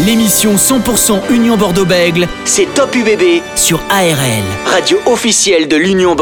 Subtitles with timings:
[0.00, 6.16] L'émission 100% Union Bordeaux-Bègle, c'est Top UBB sur ARL, radio officielle de l'Union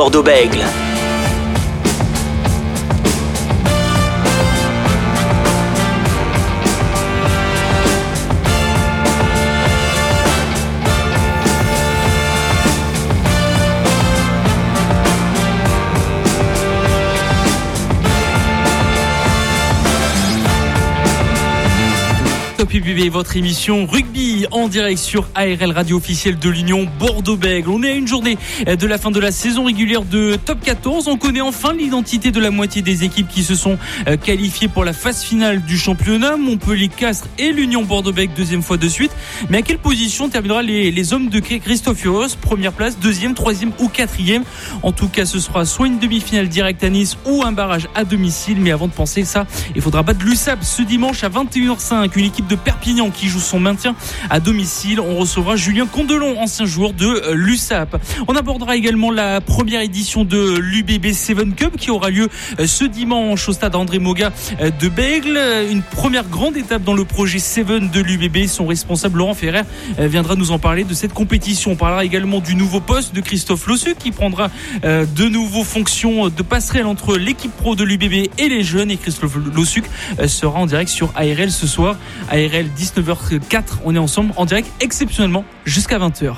[22.62, 23.10] Bordeaux-Bègle.
[23.10, 27.68] Top votre émission rugby en direct sur ARL Radio officielle de l'Union Bordeaux-Bègles.
[27.68, 31.08] On est à une journée de la fin de la saison régulière de Top 14.
[31.08, 33.78] On connaît enfin l'identité de la moitié des équipes qui se sont
[34.08, 36.36] euh, qualifiées pour la phase finale du championnat.
[36.36, 39.12] Montpellier, Castres et l'Union Bordeaux-Bègles deuxième fois de suite.
[39.50, 43.88] Mais à quelle position terminera les, hommes de Christophe Euros Première place, deuxième, troisième ou
[43.88, 44.44] quatrième?
[44.82, 48.04] En tout cas, ce sera soit une demi-finale directe à Nice ou un barrage à
[48.04, 48.58] domicile.
[48.60, 52.10] Mais avant de penser ça, il faudra battre l'USAP ce dimanche à 21h05.
[52.16, 53.94] Une équipe de Perpignan qui joue son maintien
[54.32, 54.98] à domicile.
[54.98, 58.00] On recevra Julien Condelon, ancien joueur de euh, l'USAP.
[58.26, 62.84] On abordera également la première édition de l'UBB 7 Cup qui aura lieu euh, ce
[62.84, 65.38] dimanche au stade André Moga euh, de Bègle.
[65.70, 68.46] Une première grande étape dans le projet 7 de l'UBB.
[68.46, 69.62] Son responsable Laurent Ferrer
[69.98, 71.72] viendra nous en parler de cette compétition.
[71.72, 74.50] On parlera également du nouveau poste de Christophe Lossu qui prendra
[74.82, 78.90] de nouveaux fonctions de passerelle entre l'équipe pro de l'UBB et les jeunes.
[78.90, 79.84] Et Christophe Lossuc
[80.26, 81.96] sera en direct sur ARL ce soir.
[82.30, 83.62] ARL 19h04.
[83.84, 86.34] On est ensemble en direct exceptionnellement jusqu'à 20h.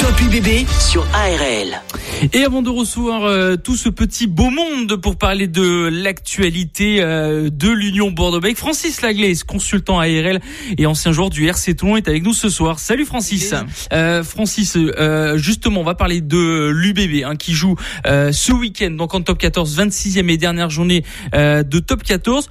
[0.00, 1.82] Top UBB sur ARL.
[2.32, 7.50] Et avant de recevoir euh, tout ce petit beau monde pour parler de l'actualité euh,
[7.50, 10.40] de l'Union Bordeaux-Bègles, Francis Laglaise, consultant ARL
[10.76, 12.78] et ancien joueur du RC Toulon, est avec nous ce soir.
[12.78, 13.54] Salut Francis.
[13.92, 14.76] Euh, Francis,
[15.34, 19.76] justement, on va parler de l'UBB hein, qui joue ce week-end, donc en top 14,
[19.78, 22.48] 26e et dernière journée de top 14.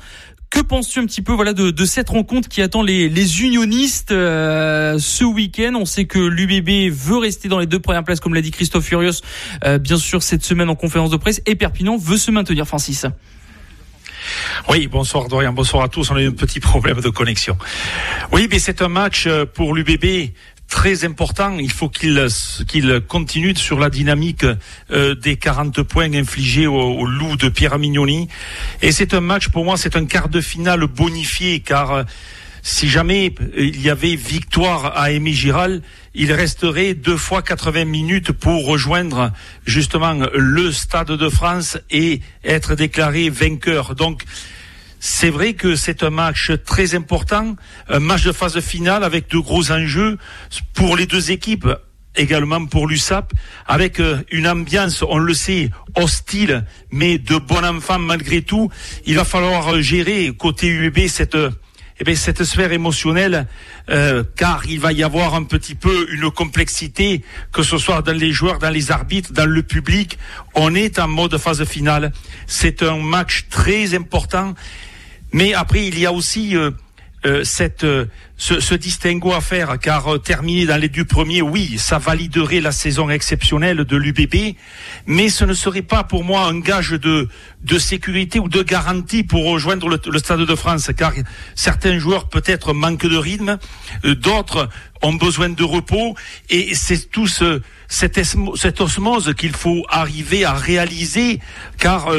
[0.50, 5.26] Que penses-tu un petit peu voilà de, cette rencontre qui attend les, unionistes euh, ce
[5.26, 5.74] week-end?
[5.76, 8.86] On sait que l'UBB veut rester dans les deux premières places, comme l'a dit Christophe
[8.86, 9.22] Furios,
[9.66, 13.06] euh, bien sûr cette semaine en conférence de presse, et Perpignan veut se maintenir, Francis.
[14.70, 16.12] Oui, bonsoir Dorian, bonsoir à tous.
[16.12, 17.58] On a eu un petit problème de connexion.
[18.32, 20.32] Oui, mais c'est un match euh, pour l'UBB
[20.68, 21.58] très important.
[21.60, 22.28] Il faut qu'il
[22.68, 24.46] qu'il continue sur la dynamique
[24.92, 28.28] euh, des 40 points infligés au, au loup de Pierre Mignoni.
[28.82, 32.04] Et c'est un match, pour moi, c'est un quart de finale bonifié, car euh,
[32.62, 35.82] si jamais il y avait victoire à Aimé Giral,
[36.14, 39.32] il resterait deux fois 80 minutes pour rejoindre
[39.66, 43.96] justement le Stade de France et être déclaré vainqueur.
[43.96, 44.24] Donc,
[45.10, 47.56] c'est vrai que c'est un match très important,
[47.88, 50.18] un match de phase finale avec de gros enjeux
[50.74, 51.70] pour les deux équipes
[52.18, 53.32] également pour l'USAP,
[53.68, 58.70] avec euh, une ambiance, on le sait, hostile, mais de bon enfant malgré tout.
[59.06, 61.38] Il va falloir gérer côté UB cette
[62.00, 63.48] eh bien, cette sphère émotionnelle,
[63.90, 68.16] euh, car il va y avoir un petit peu une complexité, que ce soit dans
[68.16, 70.20] les joueurs, dans les arbitres, dans le public.
[70.54, 72.12] On est en mode phase finale.
[72.46, 74.54] C'est un match très important
[75.34, 76.72] mais après, il y a aussi euh,
[77.26, 78.06] euh, cette, euh,
[78.38, 82.72] ce, ce, distinguo à faire, car terminer dans les deux premiers, oui, ça validerait la
[82.72, 84.56] saison exceptionnelle de l'UBB,
[85.06, 87.28] mais ce ne serait pas pour moi un gage de,
[87.64, 91.12] de sécurité ou de garantie pour rejoindre le, Stade de France, car
[91.56, 93.58] certains joueurs peut-être manquent de rythme,
[94.04, 94.70] d'autres
[95.02, 96.16] ont besoin de repos,
[96.50, 98.20] et c'est tout ce, cette,
[98.56, 101.40] cette osmose qu'il faut arriver à réaliser,
[101.78, 102.10] car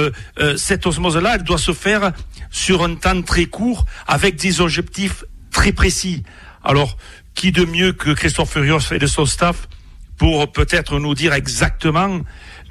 [0.56, 2.12] cette osmose-là, elle doit se faire
[2.50, 6.22] sur un temps très court avec des objectifs très précis.
[6.62, 6.96] Alors,
[7.34, 9.68] qui de mieux que Christophe Furios et de son staff
[10.16, 12.20] pour peut-être nous dire exactement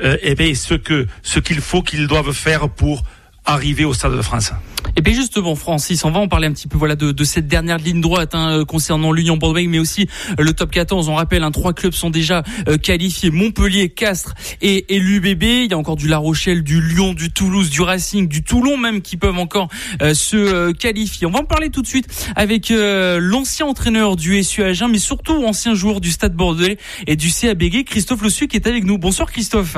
[0.01, 3.03] euh, eh bien, ce que ce qu'il faut qu'ils doivent faire pour
[3.47, 4.51] arriver au Stade de France.
[4.95, 7.47] Et bien justement, Francis, on va en parler un petit peu voilà de, de cette
[7.47, 10.07] dernière ligne droite hein, concernant l'Union Bordeaux, mais aussi
[10.39, 11.07] euh, le top 14.
[11.09, 15.43] On rappelle, hein, trois clubs sont déjà euh, qualifiés Montpellier, Castres et, et l'UBB.
[15.43, 18.75] Il y a encore du La Rochelle, du Lyon, du Toulouse, du Racing, du Toulon
[18.77, 19.69] même qui peuvent encore
[20.01, 21.27] euh, se qualifier.
[21.27, 25.45] On va en parler tout de suite avec l'ancien entraîneur du SU Agen, mais surtout
[25.45, 28.97] ancien joueur du Stade Bordelais et du CABG, Christophe Lossu, qui est avec nous.
[28.97, 29.77] Bonsoir Christophe.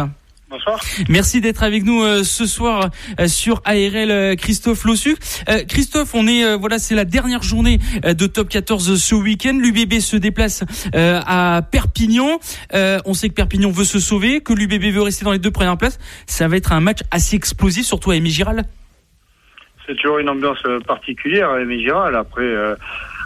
[0.49, 0.79] Bonsoir.
[1.09, 5.19] Merci d'être avec nous euh, ce soir euh, sur ARL euh, Christophe Lossuc.
[5.67, 9.59] Christophe, on est voilà, c'est la dernière journée de Top 14 ce week-end.
[9.61, 10.63] L'UBB se déplace
[10.93, 12.39] à Perpignan.
[12.73, 15.77] on sait que Perpignan veut se sauver, que l'UBB veut rester dans les deux premières
[15.77, 15.99] places.
[16.25, 18.63] Ça va être un match assez explosif, surtout à Aimé Giral.
[19.85, 22.15] C'est toujours une ambiance particulière à Aimé Giral.
[22.15, 22.55] Après.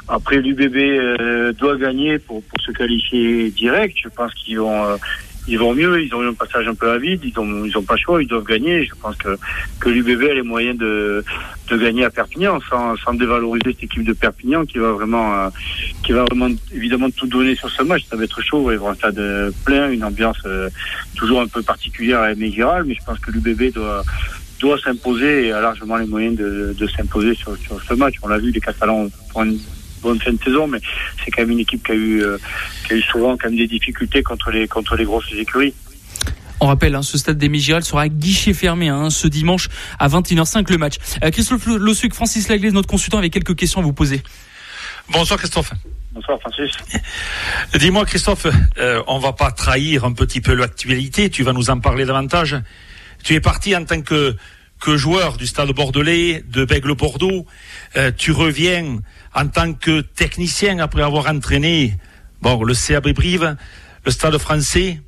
[0.10, 3.96] Après, l'UBB doit gagner pour, pour se qualifier direct.
[4.04, 4.98] Je pense qu'ils vont,
[5.48, 7.78] ils vont mieux, ils ont eu un passage un peu à vide, ils ont ils
[7.78, 8.86] ont pas le choix, ils doivent gagner.
[8.86, 9.38] Je pense que
[9.80, 11.24] que l'UBB a les moyens de
[11.69, 15.50] de gagner à Perpignan sans, sans dévaloriser cette équipe de Perpignan qui va vraiment euh,
[16.04, 18.04] qui va vraiment évidemment tout donner sur ce match.
[18.10, 20.69] Ça va être chaud, il y avoir un stade plein, une ambiance euh,
[21.16, 24.04] toujours un peu particulière et médiévale, mais je pense que l'UBB doit
[24.60, 28.16] doit s'imposer et a largement les moyens de, de s'imposer sur, sur ce match.
[28.22, 29.10] On l'a vu, les Catalans
[29.42, 29.60] une
[30.03, 30.79] bonne fin de saison, mais
[31.23, 32.38] c'est quand même une équipe qui a eu, euh,
[32.85, 35.73] qui a eu souvent quand même des difficultés contre les, contre les grosses écuries.
[36.59, 39.67] On rappelle, hein, ce stade des Mégirales sera guichet fermé hein, ce dimanche
[40.00, 40.95] à 21h05 le match.
[41.23, 44.21] Euh, Christophe Lossuc, Francis Laglaise, notre consultant, avec quelques questions à vous poser.
[45.09, 45.73] Bonsoir Christophe.
[46.13, 46.71] Bonsoir Francis.
[47.79, 48.47] Dis-moi Christophe,
[48.77, 52.55] euh, on va pas trahir un petit peu l'actualité, tu vas nous en parler davantage.
[53.23, 54.35] Tu es parti en tant que,
[54.79, 57.45] que joueur du stade bordelais, de Bègle Bordeaux.
[57.97, 59.00] Euh, tu reviens
[59.35, 61.97] en tant que technicien après avoir entraîné
[62.41, 63.56] bon, le CAB Brive,
[64.06, 65.00] le stade français,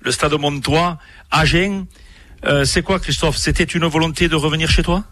[0.00, 0.98] le stade Montois,
[1.30, 1.86] Agen.
[2.44, 3.36] Euh, c'est quoi Christophe?
[3.36, 5.04] C'était une volonté de revenir chez toi?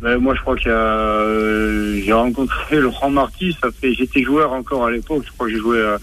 [0.00, 3.56] Ben, moi, je crois a, euh, j'ai rencontré Laurent Marty.
[3.60, 5.24] Ça fait, j'étais joueur encore à l'époque.
[5.26, 5.96] Je crois que j'ai joué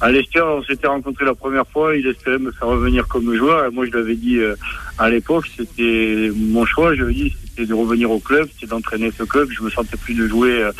[0.00, 0.42] à, Leicester.
[0.42, 1.96] On s'était rencontré la première fois.
[1.96, 3.70] Il espérait me faire revenir comme joueur.
[3.72, 4.54] Moi, je l'avais dit euh,
[4.98, 6.94] à l'époque, c'était mon choix.
[6.94, 9.48] Je lui dit, c'était de revenir au club, c'était d'entraîner ce club.
[9.50, 10.62] Je me sentais plus de jouer.
[10.62, 10.72] Euh,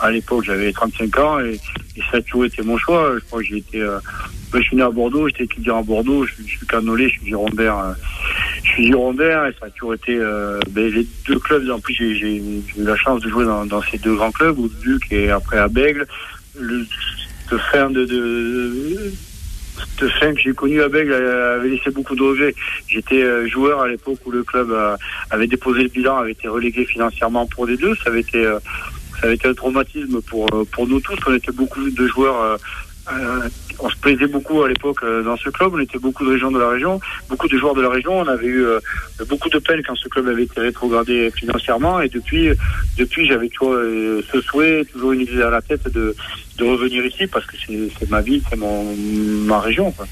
[0.00, 1.54] à l'époque, j'avais 35 ans et,
[1.96, 3.12] et, ça a toujours été mon choix.
[3.14, 3.98] Je crois que j'ai été, euh,
[4.52, 6.26] je suis né à Bordeaux, j'étais étudiant à Bordeaux.
[6.26, 7.62] Je, je suis canolé, je suis girondin.
[7.62, 7.92] Euh,
[8.62, 11.70] je suis girondin et ça a toujours été euh, ben, les deux clubs.
[11.70, 14.68] En plus, j'ai eu la chance de jouer dans, dans, ces deux grands clubs, au
[14.68, 16.06] Duc et après à Bègle.
[16.58, 16.86] Le,
[17.50, 19.12] de fin de, de,
[20.00, 22.54] de fin que j'ai connu à Bègle avait laissé beaucoup de regrets.
[22.88, 24.72] J'étais euh, joueur à l'époque où le club
[25.30, 27.94] avait déposé le bilan, avait été relégué financièrement pour des deux.
[27.96, 28.58] Ça avait été, euh,
[29.20, 31.18] ça avait été un traumatisme pour pour nous tous.
[31.26, 32.58] On était beaucoup de joueurs
[33.12, 33.48] euh,
[33.78, 35.74] on se plaisait beaucoup à l'époque euh, dans ce club.
[35.74, 38.18] On était beaucoup de régions de la région, beaucoup de joueurs de la région.
[38.18, 38.80] On avait eu euh,
[39.28, 42.00] beaucoup de peine quand ce club avait été rétrogradé financièrement.
[42.00, 42.50] Et depuis,
[42.96, 43.74] depuis, j'avais toujours
[44.32, 46.14] ce souhait, toujours une idée à la tête de,
[46.58, 47.56] de revenir ici parce que
[47.98, 48.94] c'est ma vie, c'est mon
[49.46, 49.92] ma région.
[49.92, 50.06] Quoi.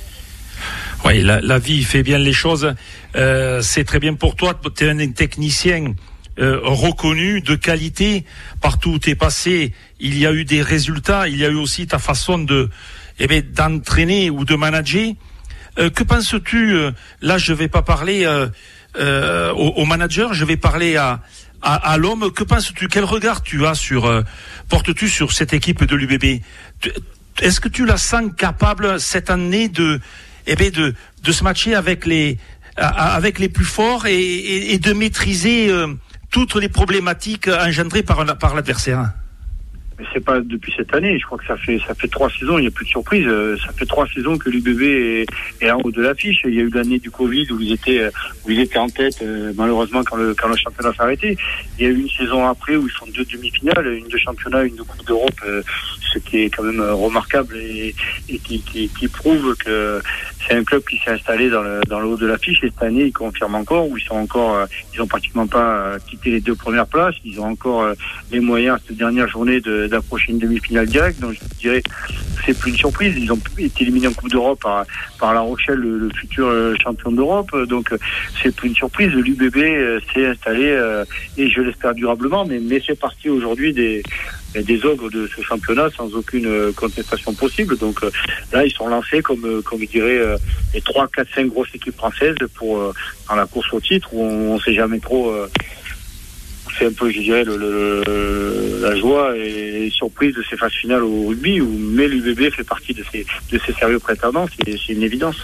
[1.04, 2.74] Oui, la, la, vie fait bien les choses.
[3.16, 4.58] Euh, c'est très bien pour toi.
[4.74, 5.94] Tu es un technicien
[6.38, 8.24] euh, reconnu, de qualité.
[8.60, 11.28] Partout où tu es passé, il y a eu des résultats.
[11.28, 12.70] Il y a eu aussi ta façon de
[13.18, 15.12] eh bien, d'entraîner ou de manager.
[15.78, 18.48] Euh, que penses-tu euh, Là, je vais pas parler euh,
[18.96, 21.20] euh, au, au, manager, je vais parler à,
[21.62, 22.30] à, à l'homme.
[22.32, 24.22] Que penses-tu Quel regard tu as sur
[24.68, 26.42] portes-tu sur cette équipe de l'UBB
[27.40, 30.00] Est-ce que tu la sens capable cette année de
[30.46, 32.38] eh bien, de de se matcher avec les
[32.76, 35.72] avec les plus forts et, et, et de maîtriser
[36.34, 39.12] toutes les problématiques engendrées par, par l'adversaire
[39.98, 41.18] mais c'est pas depuis cette année.
[41.18, 42.58] Je crois que ça fait ça fait trois saisons.
[42.58, 43.26] Il n'y a plus de surprise.
[43.26, 45.26] Euh, ça fait trois saisons que l'UBB est,
[45.60, 46.40] est, en haut de l'affiche.
[46.44, 48.08] Il y a eu l'année du Covid où ils étaient
[48.44, 49.18] où ils étaient en tête.
[49.22, 51.36] Euh, malheureusement, quand le quand le championnat s'est arrêté.
[51.78, 54.64] Il y a eu une saison après où ils sont deux demi-finales, une de championnat,
[54.64, 55.62] une de Coupe d'Europe, euh,
[56.12, 57.94] ce qui est quand même remarquable et,
[58.28, 60.00] et qui, qui, qui, prouve que
[60.46, 62.62] c'est un club qui s'est installé dans le dans le haut de l'affiche.
[62.62, 66.30] Et cette année, ils confirment encore où ils sont encore, ils ont pratiquement pas quitté
[66.30, 67.14] les deux premières places.
[67.24, 67.86] Ils ont encore
[68.30, 71.20] les moyens cette dernière journée d'approcher une demi-finale directe.
[71.20, 71.82] Donc je dirais
[72.44, 73.14] c'est plus une surprise.
[73.16, 74.84] Ils ont été éliminés en Coupe d'Europe par,
[75.18, 77.56] par La Rochelle, le, le futur euh, champion d'Europe.
[77.68, 77.98] Donc euh,
[78.42, 79.10] c'est plus une surprise.
[79.12, 80.78] L'UBB euh, s'est installé
[81.36, 84.02] et je l'espère durablement, mais, mais c'est parti aujourd'hui des
[84.62, 87.76] des ogres de ce championnat sans aucune contestation possible.
[87.76, 88.00] Donc
[88.52, 90.20] là, ils sont lancés comme, comme je dirais,
[90.72, 92.92] les 3, 4, 5 grosses équipes françaises pour
[93.28, 95.34] dans la course au titre où on ne sait jamais trop
[96.78, 101.60] c'est un peu, je dirais, la joie et surprise de ces phases finales au rugby,
[101.60, 105.36] où, mais l'UBB fait partie de ces, de ces sérieux prétendants, c'est une évidence.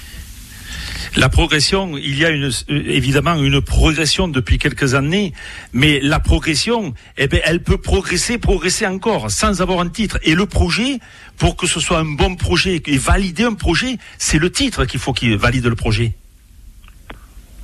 [1.16, 5.32] La progression, il y a une, évidemment une progression depuis quelques années,
[5.72, 10.18] mais la progression, eh bien, elle peut progresser, progresser encore, sans avoir un titre.
[10.22, 10.98] Et le projet,
[11.36, 15.00] pour que ce soit un bon projet et valider un projet, c'est le titre qu'il
[15.00, 16.14] faut qu'il valide le projet.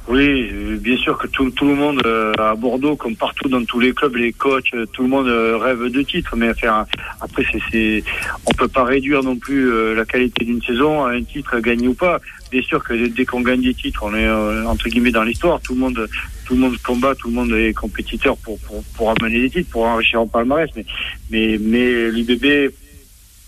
[0.08, 3.92] Oui, bien sûr que tout, le monde euh, à Bordeaux, comme partout dans tous les
[3.92, 6.36] clubs, les coachs, euh, tout le monde euh, rêve de titres.
[6.36, 6.86] Mais faire
[7.20, 8.04] après, c'est,
[8.46, 11.94] on peut pas réduire non plus la qualité d'une saison à un titre gagné ou
[11.94, 12.20] pas.
[12.56, 14.30] Bien sûr que dès qu'on gagne des titres, on est
[14.66, 15.60] entre guillemets dans l'histoire.
[15.60, 16.08] Tout le monde,
[16.46, 19.70] tout le monde combat, tout le monde est compétiteur pour pour, pour amener des titres,
[19.70, 20.70] pour enrichir en palmarès.
[20.75, 20.86] Mais
[21.30, 22.72] mais mais l'IBB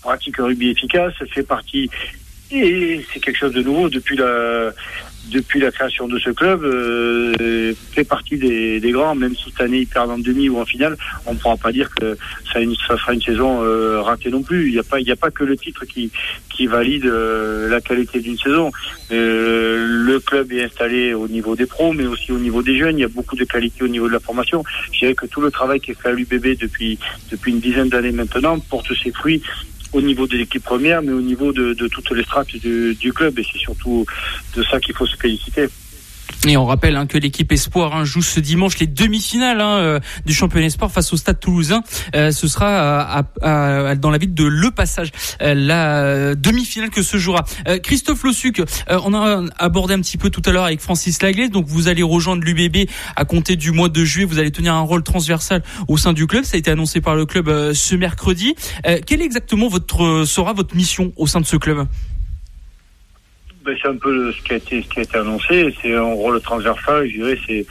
[0.03, 1.89] pratique un rugby efficace, fait partie
[2.51, 4.73] et c'est quelque chose de nouveau depuis la
[5.27, 9.61] depuis la création de ce club, euh, fait partie des, des, grands, même si cette
[9.61, 12.17] année ils perdent en demi ou en finale, on ne pourra pas dire que
[12.51, 14.67] ça, une, ça sera une saison euh, ratée non plus.
[14.67, 16.11] Il n'y a pas, a pas que le titre qui
[16.59, 18.71] qui valide euh, la qualité d'une saison.
[19.11, 22.97] Euh, le club est installé au niveau des pros, mais aussi au niveau des jeunes.
[22.97, 24.63] Il y a beaucoup de qualité au niveau de la formation.
[24.91, 26.99] Je dirais que tout le travail qui est fait à l'UBB depuis
[27.31, 29.41] depuis une dizaine d'années maintenant porte ses fruits
[29.93, 33.13] au niveau de l'équipe première, mais au niveau de, de toutes les strates du, du
[33.13, 33.37] club.
[33.39, 34.05] Et c'est surtout
[34.55, 35.67] de ça qu'il faut se féliciter.
[36.47, 39.99] Et on rappelle hein, que l'équipe Espoir hein, joue ce dimanche les demi-finales hein, euh,
[40.25, 41.83] du championnat Espoir face au Stade Toulousain.
[42.15, 47.17] Euh, ce sera à, dans la ville de Le Passage, euh, la demi-finale que se
[47.17, 47.43] jouera.
[47.83, 51.51] Christophe Lossuc, on a abordé un petit peu tout à l'heure avec Francis Laglaise.
[51.51, 54.25] Donc vous allez rejoindre l'UBB à compter du mois de juillet.
[54.25, 56.45] Vous allez tenir un rôle transversal au sein du club.
[56.45, 58.55] Ça a été annoncé par le club ce mercredi.
[59.05, 61.85] quelle exactement votre sera votre mission au sein de ce club?
[63.63, 65.75] Ben, c'est un peu ce qui a été, ce qui a été annoncé.
[65.81, 67.37] C'est un rôle transversal, je dirais.
[67.47, 67.65] C'est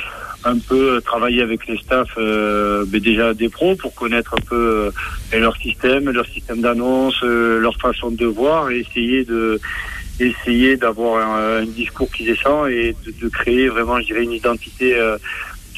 [0.45, 4.93] un peu travailler avec les staffs euh, ben, déjà des pros pour connaître un peu
[5.33, 9.61] euh, leur système, leur système d'annonce, euh, leur façon de voir et essayer de
[10.21, 14.33] essayer d'avoir un, un, discours qui descend et de, de, créer vraiment, je dirais, une
[14.33, 14.97] identité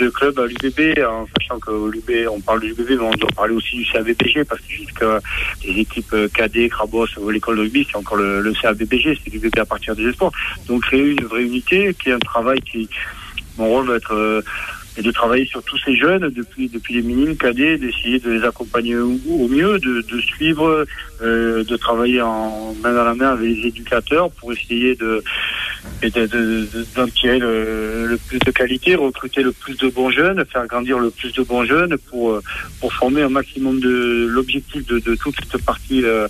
[0.01, 3.11] euh, de club à l'UBB, en sachant que l'UB, on parle de l'UBB, mais on
[3.13, 5.21] doit parler aussi du CABBG, parce que jusqu'à
[5.65, 9.65] les équipes KD, Crabos, l'école de rugby, c'est encore le, le CABBG, c'est l'UBB à
[9.65, 10.33] partir des sports.
[10.67, 12.89] Donc créer une vraie unité, qui est un travail qui,
[13.59, 14.43] mon rôle va être euh,
[15.01, 18.45] et de travailler sur tous ces jeunes depuis depuis les minimes cadets, d'essayer de les
[18.45, 20.85] accompagner au, au mieux, de, de suivre,
[21.23, 25.25] euh, de travailler en main dans la main avec les éducateurs pour essayer de
[26.03, 30.67] d'en de, de, tirer le, plus de qualité, recruter le plus de bons jeunes, faire
[30.67, 32.39] grandir le plus de bons jeunes pour
[32.79, 36.29] pour former un maximum de l'objectif de, de, toute cette partie euh,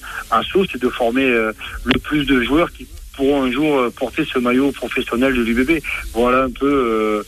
[0.70, 1.52] c'est de former euh,
[1.84, 2.86] le plus de joueurs qui
[3.16, 5.82] pourront un jour euh, porter ce maillot professionnel de l'UBB.
[6.12, 7.22] Voilà un peu euh,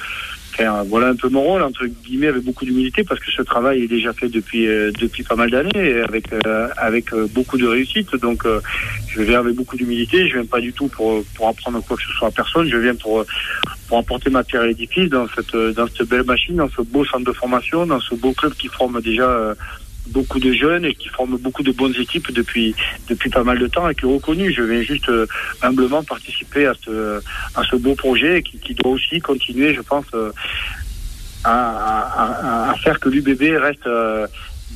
[0.55, 3.85] Enfin, voilà un peu mon rôle entre guillemets avec beaucoup d'humilité parce que ce travail
[3.85, 7.67] est déjà fait depuis euh, depuis pas mal d'années avec euh, avec euh, beaucoup de
[7.67, 8.15] réussite.
[8.17, 8.45] Donc
[9.09, 12.03] je viens avec beaucoup d'humilité je viens pas du tout pour pour apprendre quoi que
[12.03, 13.25] ce soit à personne je viens pour
[13.89, 17.05] pour apporter ma pierre à l'édifice dans cette dans cette belle machine dans ce beau
[17.05, 19.55] centre de formation dans ce beau club qui forme déjà
[20.09, 22.75] beaucoup de jeunes et qui forment beaucoup de bonnes équipes depuis
[23.09, 24.53] depuis pas mal de temps et qui est reconnu.
[24.53, 25.27] Je vais juste euh,
[25.63, 27.21] humblement participer à ce
[27.55, 30.33] à ce beau projet qui, qui doit aussi continuer, je pense, euh,
[31.45, 34.27] à, à, à, faire que l'UBB reste euh,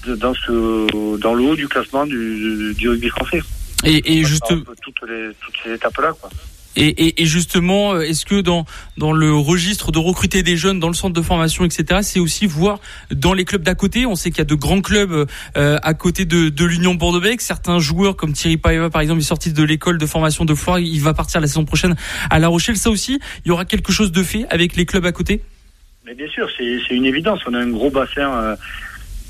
[0.06, 3.42] dans ce dans le haut du classement du, du rugby français.
[3.84, 4.46] Et, et juste
[4.82, 6.30] toutes les toutes ces étapes là quoi.
[6.76, 8.64] Et, et, et, justement, euh, est-ce que dans
[8.96, 12.46] dans le registre de recruter des jeunes dans le centre de formation, etc., c'est aussi
[12.46, 12.80] voir
[13.10, 14.06] dans les clubs d'à côté?
[14.06, 17.40] On sait qu'il y a de grands clubs euh, à côté de, de l'Union Bordeaux-Bègles.
[17.40, 20.78] Certains joueurs comme Thierry Paiva, par exemple, est sorti de l'école de formation de Floire.
[20.78, 21.96] Il va partir la saison prochaine
[22.30, 22.76] à La Rochelle.
[22.76, 25.42] Ça aussi, il y aura quelque chose de fait avec les clubs à côté?
[26.04, 27.40] Mais bien sûr, c'est une évidence.
[27.46, 28.30] On a un gros bassin.
[28.32, 28.56] Euh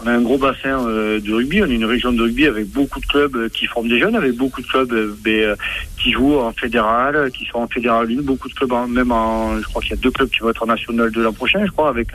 [0.02, 2.66] on a un gros bassin euh, de rugby, on est une région de rugby avec
[2.68, 5.56] beaucoup de clubs euh, qui forment des jeunes, avec beaucoup de clubs euh, ben,
[5.98, 9.58] qui jouent en fédéral, qui sont en fédéral 1, beaucoup de clubs en, même en,
[9.58, 11.64] je crois qu'il y a deux clubs qui vont être en national de l'an prochain,
[11.64, 12.08] je crois, avec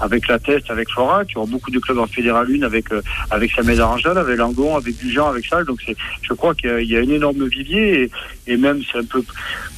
[0.00, 2.86] avec la Test, avec Flora, qui ont beaucoup de clubs en fédéral 1 avec
[3.30, 5.64] avec Samed Aranjal, avec Langon, avec Dujan, avec Salle.
[5.64, 8.10] Donc c'est, je crois qu'il y, a une énorme vivier
[8.46, 9.22] et même c'est un peu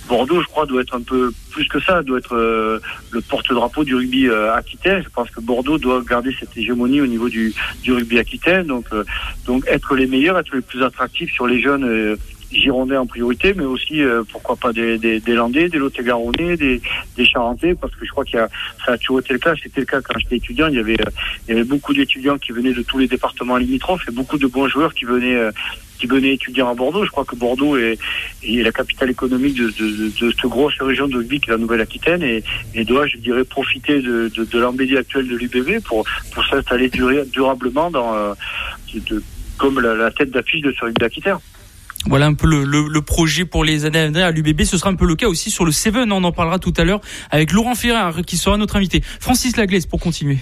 [0.08, 2.78] Bordeaux, je crois, doit être un peu plus que ça, doit être euh,
[3.10, 5.02] le porte-drapeau du rugby euh, aquitaine.
[5.02, 8.66] Je pense que Bordeaux doit garder cette hégémonie au niveau du, du rugby aquitaine.
[8.66, 9.04] Donc, euh,
[9.46, 12.16] donc être les meilleurs, être les plus attractifs sur les jeunes
[12.52, 16.80] euh, girondins en priorité, mais aussi pourquoi pas des, des, des Landais, des Lot-et-Garonnais, des,
[17.16, 18.48] des Charentais, parce que je crois qu'il y a,
[18.84, 19.54] ça a toujours été le cas.
[19.62, 20.68] C'était le cas quand j'étais étudiant.
[20.68, 20.96] Il y avait,
[21.46, 24.46] il y avait beaucoup d'étudiants qui venaient de tous les départements limitrophes et beaucoup de
[24.46, 25.50] bons joueurs qui venaient
[25.96, 27.04] qui venaient étudier à Bordeaux.
[27.04, 27.98] Je crois que Bordeaux est,
[28.42, 31.58] est la capitale économique de, de, de, cette grosse région de rugby qui est la
[31.58, 36.04] Nouvelle-Aquitaine et, et, doit, je dirais, profiter de, de, de l'embellie actuelle de l'UBB pour,
[36.32, 38.34] pour s'installer durablement dans, euh,
[38.94, 39.22] de,
[39.58, 41.38] comme la, la tête d'affiche de ce rugby aquitaine.
[42.08, 44.62] Voilà un peu le, projet pour les années à venir à l'UBB.
[44.62, 46.12] Ce sera un peu le cas aussi sur le Seven.
[46.12, 49.02] On en parlera tout à l'heure avec Laurent Ferrard qui sera notre invité.
[49.20, 50.38] Francis Laglaise pour continuer.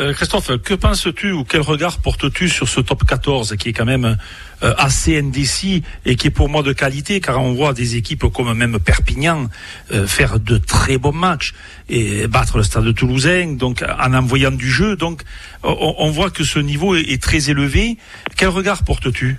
[0.00, 3.84] Euh, Christophe, que penses-tu ou quel regard portes-tu sur ce top 14 qui est quand
[3.84, 4.18] même
[4.64, 8.24] euh, assez indécis et qui est pour moi de qualité car on voit des équipes
[8.32, 9.48] comme même Perpignan
[9.92, 11.54] euh, faire de très bons matchs
[11.88, 15.22] et battre le stade de Toulousain donc en envoyant du jeu donc
[15.62, 17.96] on, on voit que ce niveau est, est très élevé.
[18.36, 19.38] Quel regard portes-tu?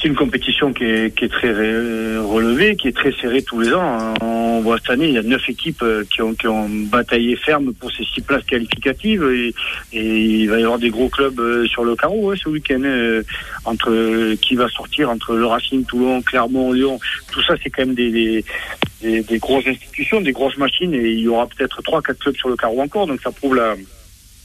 [0.00, 3.72] C'est une compétition qui est, qui est très relevée, qui est très serrée tous les
[3.72, 3.82] ans.
[3.82, 4.14] Hein.
[4.20, 7.36] On voit cette année, il y a neuf équipes euh, qui ont, qui ont bataillé
[7.36, 9.54] ferme pour ces six places qualificatives et,
[9.92, 12.82] et il va y avoir des gros clubs euh, sur le carreau hein, ce week-end
[12.84, 13.22] euh,
[13.64, 17.00] entre qui va sortir entre le Racing, Toulon, Clermont, Lyon.
[17.32, 18.44] Tout ça, c'est quand même des,
[19.00, 22.36] des, des, grosses institutions, des grosses machines et il y aura peut-être trois, quatre clubs
[22.36, 23.06] sur le carreau encore.
[23.06, 23.74] Donc ça prouve la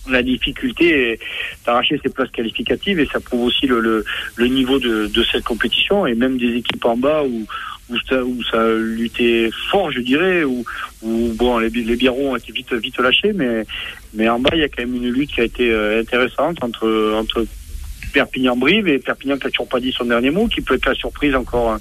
[0.09, 1.19] la difficulté
[1.65, 4.03] d'arracher ces places qualificatives et ça prouve aussi le, le,
[4.35, 7.45] le niveau de, de, cette compétition et même des équipes en bas où,
[7.89, 10.63] où, ça, où ça lutté fort, je dirais, où,
[11.01, 13.65] où bon, les, les ont été vite, vite lâchés, mais,
[14.13, 16.63] mais en bas, il y a quand même une lutte qui a été euh, intéressante
[16.63, 17.45] entre, entre
[18.13, 20.95] Perpignan-Brive et Perpignan qui n'a toujours pas dit son dernier mot, qui peut être la
[20.95, 21.79] surprise encore hein.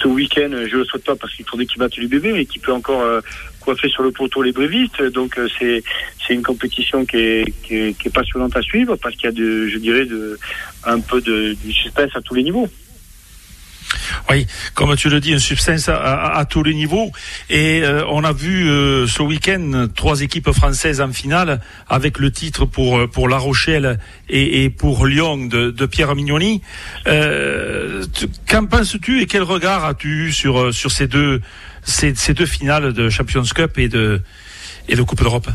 [0.00, 0.50] ce week-end.
[0.52, 3.02] Je le souhaite pas parce qu'il faudrait qu'il batte l'UBB, mais qui peut encore
[3.68, 5.02] coiffer sur le poteau les brévistes.
[5.12, 5.82] Donc euh, c'est
[6.26, 10.06] c'est une compétition qui est, passionnante à suivre parce qu'il y a de, je dirais,
[10.06, 10.38] de
[10.84, 12.68] un peu de, du suspense à tous les niveaux.
[14.30, 17.10] Oui, comme tu le dis, un substance à, tous les niveaux.
[17.48, 22.30] Et euh, on a vu euh, ce week-end trois équipes françaises en finale avec le
[22.30, 23.98] titre pour pour La Rochelle
[24.28, 26.62] et, pour Lyon de, Pierre Mignoni.
[27.04, 31.40] Qu'en penses-tu et quel regard as-tu eu sur sur ces deux
[31.88, 34.20] ces, ces, deux finales de Champions Cup et de
[34.88, 35.48] et de Coupe d'Europe?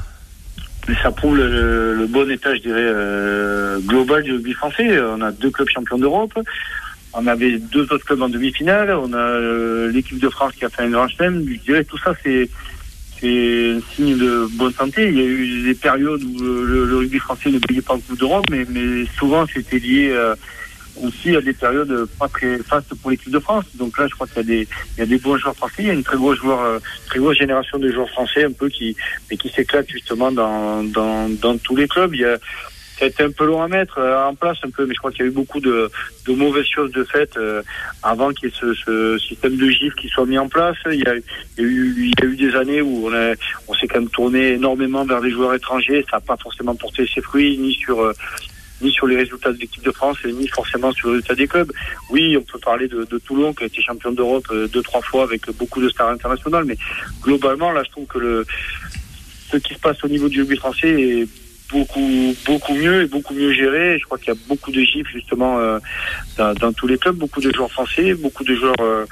[1.02, 5.00] ça prouve le, le, bon état, je dirais, euh, global du rugby français.
[5.00, 6.38] On a deux clubs champions d'Europe.
[7.14, 8.92] On avait deux autres clubs en demi-finale.
[8.92, 11.46] On a euh, l'équipe de France qui a fait un grand chelem.
[11.48, 12.50] Je dirais tout ça, c'est
[13.24, 15.08] un signe de bonne santé.
[15.08, 18.00] Il y a eu des périodes où le, le rugby français ne brillait pas en
[18.00, 20.36] Coupe d'Europe, mais, mais souvent c'était lié euh,
[21.02, 23.66] aussi à des périodes pas très fastes pour l'équipe de France.
[23.76, 25.76] Donc là, je crois qu'il y a des il y a des bons joueurs français.
[25.80, 28.52] Il y a une très grosse joueur, euh, très grosse génération de joueurs français un
[28.52, 28.96] peu qui
[29.30, 32.14] mais qui s'éclatent justement dans, dans dans tous les clubs.
[32.14, 32.38] Il y a
[32.98, 35.00] ça a été un peu long à mettre euh, en place un peu, mais je
[35.00, 35.90] crois qu'il y a eu beaucoup de,
[36.28, 37.64] de mauvaises choses de fait euh,
[38.04, 40.78] avant qu'il y ait ce, ce, système de GIF qui soit mis en place.
[40.86, 41.24] Il y a, il
[41.58, 43.34] y a, eu, il y a eu des années où on, a,
[43.68, 46.06] on s'est quand même tourné énormément vers des joueurs étrangers.
[46.10, 48.14] Ça n'a pas forcément porté ses fruits, ni sur
[48.84, 51.72] ni sur les résultats de l'équipe de France, ni forcément sur le résultat des clubs.
[52.10, 55.50] Oui, on peut parler de, Toulon qui a été champion d'Europe deux trois fois avec
[55.58, 56.78] beaucoup de stars internationales, mais
[57.22, 58.46] globalement là, je trouve que le
[59.52, 61.28] ce qui se passe au niveau du rugby français est
[61.72, 63.98] beaucoup beaucoup mieux et beaucoup mieux géré.
[64.00, 65.80] Je crois qu'il y a beaucoup de gifs justement euh,
[66.38, 69.06] dans, dans, tous les clubs, beaucoup de joueurs français, beaucoup de joueurs euh,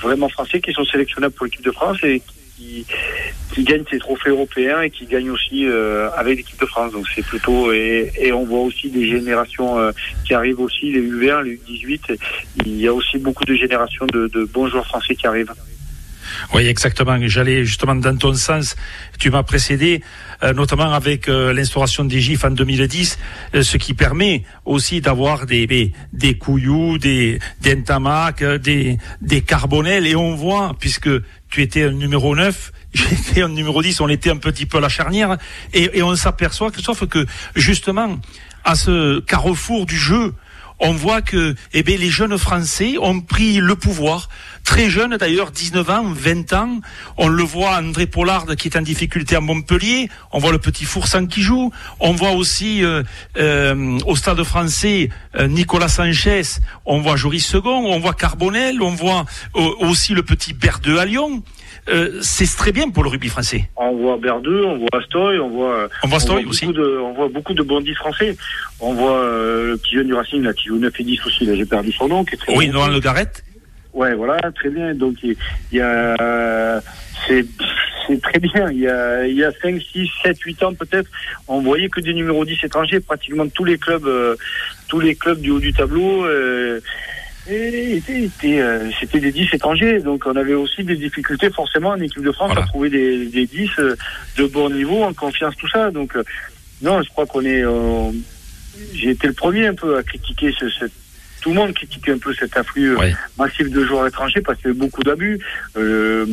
[0.00, 2.22] vraiment français qui sont sélectionnables pour l'équipe de France et
[2.56, 2.86] qui,
[3.52, 6.92] qui gagnent ces trophées européens et qui gagnent aussi euh, avec l'équipe de France.
[6.92, 9.92] Donc c'est plutôt et, et, on voit aussi des générations euh,
[10.24, 12.18] qui arrivent aussi les U20, les U18.
[12.64, 15.52] Il y a aussi beaucoup de générations de, de bons joueurs français qui arrivent.
[16.54, 17.16] Oui, exactement.
[17.26, 18.76] J'allais justement dans ton sens.
[19.18, 20.02] Tu m'as précédé,
[20.42, 23.18] euh, notamment avec euh, l'instauration des GIF en 2010,
[23.54, 29.40] euh, ce qui permet aussi d'avoir des, des, des couillous, des, des Ntamak, des, des
[29.42, 30.06] carbonels.
[30.06, 31.10] Et on voit, puisque
[31.52, 34.80] tu étais un numéro 9, j'étais un numéro 10, on était un petit peu à
[34.80, 35.36] la charnière.
[35.72, 38.18] Et, et on s'aperçoit, sauf que justement,
[38.64, 40.34] à ce carrefour du jeu,
[40.82, 44.28] on voit que eh bien, les jeunes Français ont pris le pouvoir,
[44.64, 46.80] très jeunes d'ailleurs, 19 ans, 20 ans.
[47.16, 50.84] On le voit André Pollard qui est en difficulté à Montpellier, on voit le petit
[50.84, 53.04] Foursan qui joue, on voit aussi euh,
[53.38, 56.42] euh, au stade français euh, Nicolas Sanchez,
[56.84, 61.04] on voit Joris Second, on voit Carbonel, on voit euh, aussi le petit Berdeux à
[61.04, 61.44] Lyon.
[61.88, 63.68] Euh, c'est très bien pour le rugby français.
[63.76, 66.66] On voit Berdeux, on voit Astoy, on voit, on voit, Astoy on voit aussi.
[66.66, 68.36] Beaucoup de, on voit beaucoup de bandits français.
[68.78, 71.44] On voit euh, le petit jeune du Racing là, qui joue 9 et 10 aussi,
[71.44, 72.24] là j'ai perdu son nom.
[72.24, 72.68] Qui est très oui.
[72.68, 73.44] Noël Le Garrette.
[73.94, 74.94] Ouais, voilà, très bien.
[74.94, 75.36] Donc il
[75.72, 76.80] y, a,
[77.26, 77.44] c'est
[78.06, 78.70] c'est très bien.
[78.70, 81.10] Il y a, il y a 5, 6, 7, 8 ans peut-être,
[81.48, 84.36] on voyait que des numéros 10 étrangers, pratiquement tous les clubs, euh,
[84.88, 86.24] tous les clubs du haut du tableau.
[86.24, 86.80] Euh,
[87.44, 92.22] c'était euh, c'était des 10 étrangers, donc on avait aussi des difficultés forcément en équipe
[92.22, 92.64] de France voilà.
[92.64, 93.96] à trouver des, des 10 euh,
[94.38, 95.90] de bon niveau, en confiance, tout ça.
[95.90, 96.22] Donc euh,
[96.82, 97.62] non, je crois qu'on est.
[97.64, 98.10] Euh,
[98.94, 100.84] J'ai été le premier un peu à critiquer ce, ce
[101.42, 103.12] tout le monde critiquait un peu cet afflux oui.
[103.36, 105.38] massif de joueurs étrangers parce qu'il y a eu beaucoup d'abus.
[105.76, 106.24] Euh,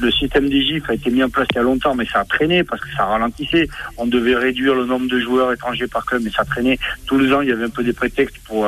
[0.00, 2.20] le système des GIF a été mis en place il y a longtemps, mais ça
[2.20, 3.68] a traîné parce que ça ralentissait.
[3.96, 6.78] On devait réduire le nombre de joueurs étrangers par club, mais ça traînait.
[7.06, 8.66] Tous les ans, il y avait un peu des prétextes pour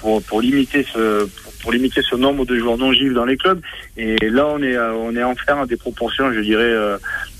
[0.00, 3.36] pour, pour limiter ce pour, pour limiter ce nombre de joueurs non GIF dans les
[3.36, 3.60] clubs.
[3.96, 6.62] Et là, on est on est enfin à des proportions, je dirais.
[6.64, 6.98] Euh,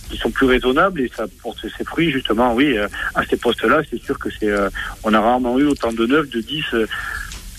[0.09, 2.79] qui sont plus raisonnables et ça porte ses fruits justement oui
[3.15, 4.71] à ces postes là c'est sûr que c'est euh,
[5.05, 6.87] on a rarement eu autant de neuf de 10 euh,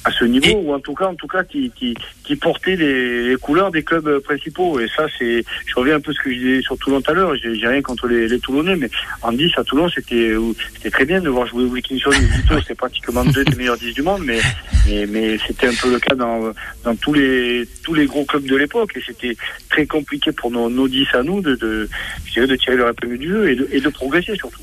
[0.06, 3.36] à ce niveau, ou en tout cas, en tout cas, qui, qui, qui portait les,
[3.42, 4.80] couleurs des clubs principaux.
[4.80, 7.12] Et ça, c'est, je reviens un peu à ce que je disais sur Toulon tout
[7.12, 7.36] à l'heure.
[7.36, 8.90] J'ai rien contre les, les Toulonnais, mais
[9.22, 10.34] en 10 à Toulon, c'était,
[10.74, 14.02] c'était très bien de voir jouer Wilkinson et C'était pratiquement deux des meilleurs 10 du
[14.02, 14.40] monde, mais,
[14.88, 18.46] mais, mais c'était un peu le cas dans, dans tous les, tous les gros clubs
[18.46, 18.92] de l'époque.
[18.96, 19.36] Et c'était
[19.70, 21.90] très compliqué pour nos, nos 10 à nous de, de,
[22.36, 24.62] de tirer le épingle du jeu et de, et de progresser surtout.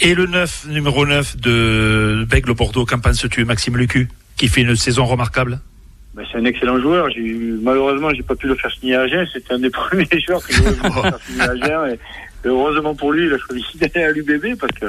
[0.00, 4.76] Et le 9, numéro 9 de Bègle Bordeaux, qu'en penses-tu, Maxime Lucu, qui fait une
[4.76, 5.60] saison remarquable
[6.14, 7.08] ben, c'est un excellent joueur.
[7.62, 9.26] Malheureusement, j'ai pas pu le faire signer à Agen.
[9.32, 11.94] C'était un des premiers joueurs que j'ai faire signer à Agen.
[11.94, 11.98] Et,
[12.48, 14.86] heureusement pour lui, il a choisi d'aller à l'UBB parce que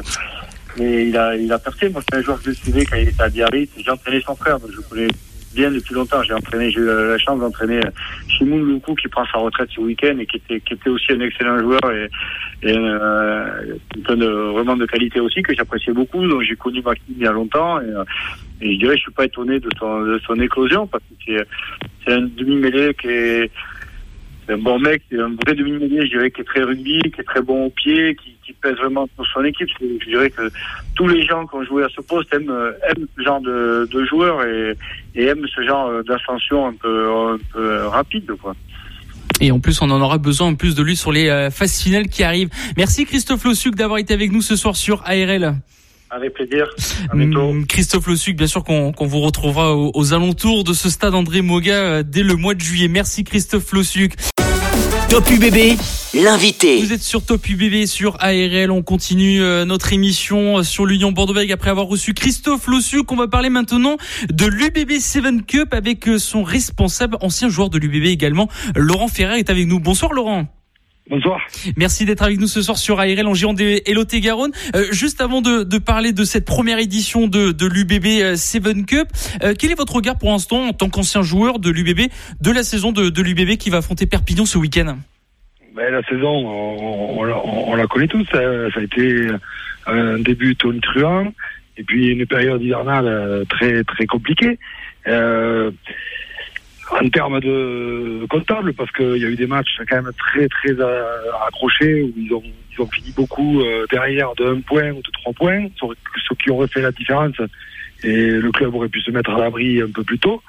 [0.77, 1.89] mais il a, il a percé.
[1.89, 3.71] Moi, c'est un joueur que je suivais quand il était à Biarritz.
[3.77, 5.07] J'ai entraîné son frère, donc je connais
[5.55, 6.21] bien depuis longtemps.
[6.23, 7.79] J'ai entraîné, j'ai eu la chance d'entraîner
[8.27, 11.21] Shimoun Luku qui prend sa retraite ce week-end et qui était, qui était aussi un
[11.21, 12.09] excellent joueur et,
[12.61, 16.27] et euh, de, vraiment de qualité aussi que j'appréciais beaucoup.
[16.27, 17.85] Donc j'ai connu Maxime il y a longtemps et,
[18.61, 21.47] et je dirais je suis pas étonné de son, de son éclosion parce que c'est,
[22.05, 23.51] c'est un demi-mêlée qui est
[24.45, 27.21] c'est un bon mec, c'est un vrai demi-mêlée, je dirais, qui est très rugby, qui
[27.21, 29.69] est très bon au pied, qui, qui pèse vraiment pour son équipe.
[29.79, 30.49] Je dirais que
[30.95, 32.53] tous les gens qui ont joué à ce poste aiment,
[32.89, 34.73] aiment ce genre de, de joueur et,
[35.15, 38.55] et aiment ce genre d'ascension un peu, un peu rapide, quoi.
[39.41, 41.81] Et en plus, on en aura besoin en plus de lui sur les euh, phases
[41.81, 42.49] finales qui arrivent.
[42.77, 45.55] Merci Christophe Lossuc d'avoir été avec nous ce soir sur ARL.
[46.09, 46.69] Avec plaisir.
[47.11, 51.73] Hum, Christophe Lossuc, bien sûr qu'on vous retrouvera aux, alentours de ce stade André Moga
[51.73, 52.87] euh, dès le mois de juillet.
[52.87, 54.13] Merci Christophe Lossuc.
[55.09, 55.77] Top UBB,
[56.13, 56.81] l'invité.
[56.81, 58.71] Vous êtes sur Top UBB sur ARL.
[58.71, 63.11] On continue euh, notre émission euh, sur l'Union Bordeaux-Bègles après avoir reçu Christophe Lossuc.
[63.11, 63.97] On va parler maintenant
[64.29, 68.49] de l'UBB 7 Cup avec euh, son responsable, ancien joueur de l'UBB également.
[68.75, 69.79] Laurent Ferrer est avec nous.
[69.79, 70.47] Bonsoir Laurent.
[71.07, 71.39] Bonsoir.
[71.77, 74.51] Merci d'être avec nous ce soir sur ARL en Gironde et Lot-et-Garonne.
[74.91, 79.07] juste avant de, de, parler de cette première édition de, de l'UBB 7 Cup,
[79.59, 82.09] quel est votre regard pour l'instant en tant qu'ancien joueur de l'UBB
[82.41, 84.97] de la saison de, de l'UBB qui va affronter Perpignan ce week-end?
[85.75, 88.25] Ben, La saison, on, on, la connaît tous.
[88.31, 88.39] Ça,
[88.73, 89.27] ça, a été
[89.85, 91.31] un début tonitruant
[91.77, 94.57] et puis une période hivernale très très compliquée.
[95.07, 95.71] Euh,
[96.91, 100.79] en termes de comptable, parce qu'il y a eu des matchs quand même très très
[100.79, 101.03] euh,
[101.47, 105.11] accrochés où ils ont, ils ont fini beaucoup euh, derrière de 1 point ou de
[105.23, 107.35] 3 points, ce qui aurait fait la différence
[108.03, 110.41] et le club aurait pu se mettre à l'abri un peu plus tôt.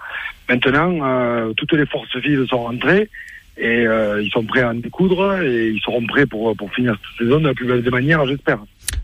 [0.48, 3.08] Maintenant, euh, toutes les forces vives sont rentrées
[3.56, 7.26] et ils sont prêts à en découdre et ils seront prêts pour, pour finir cette
[7.26, 8.58] saison de la plus belle des manières, j'espère.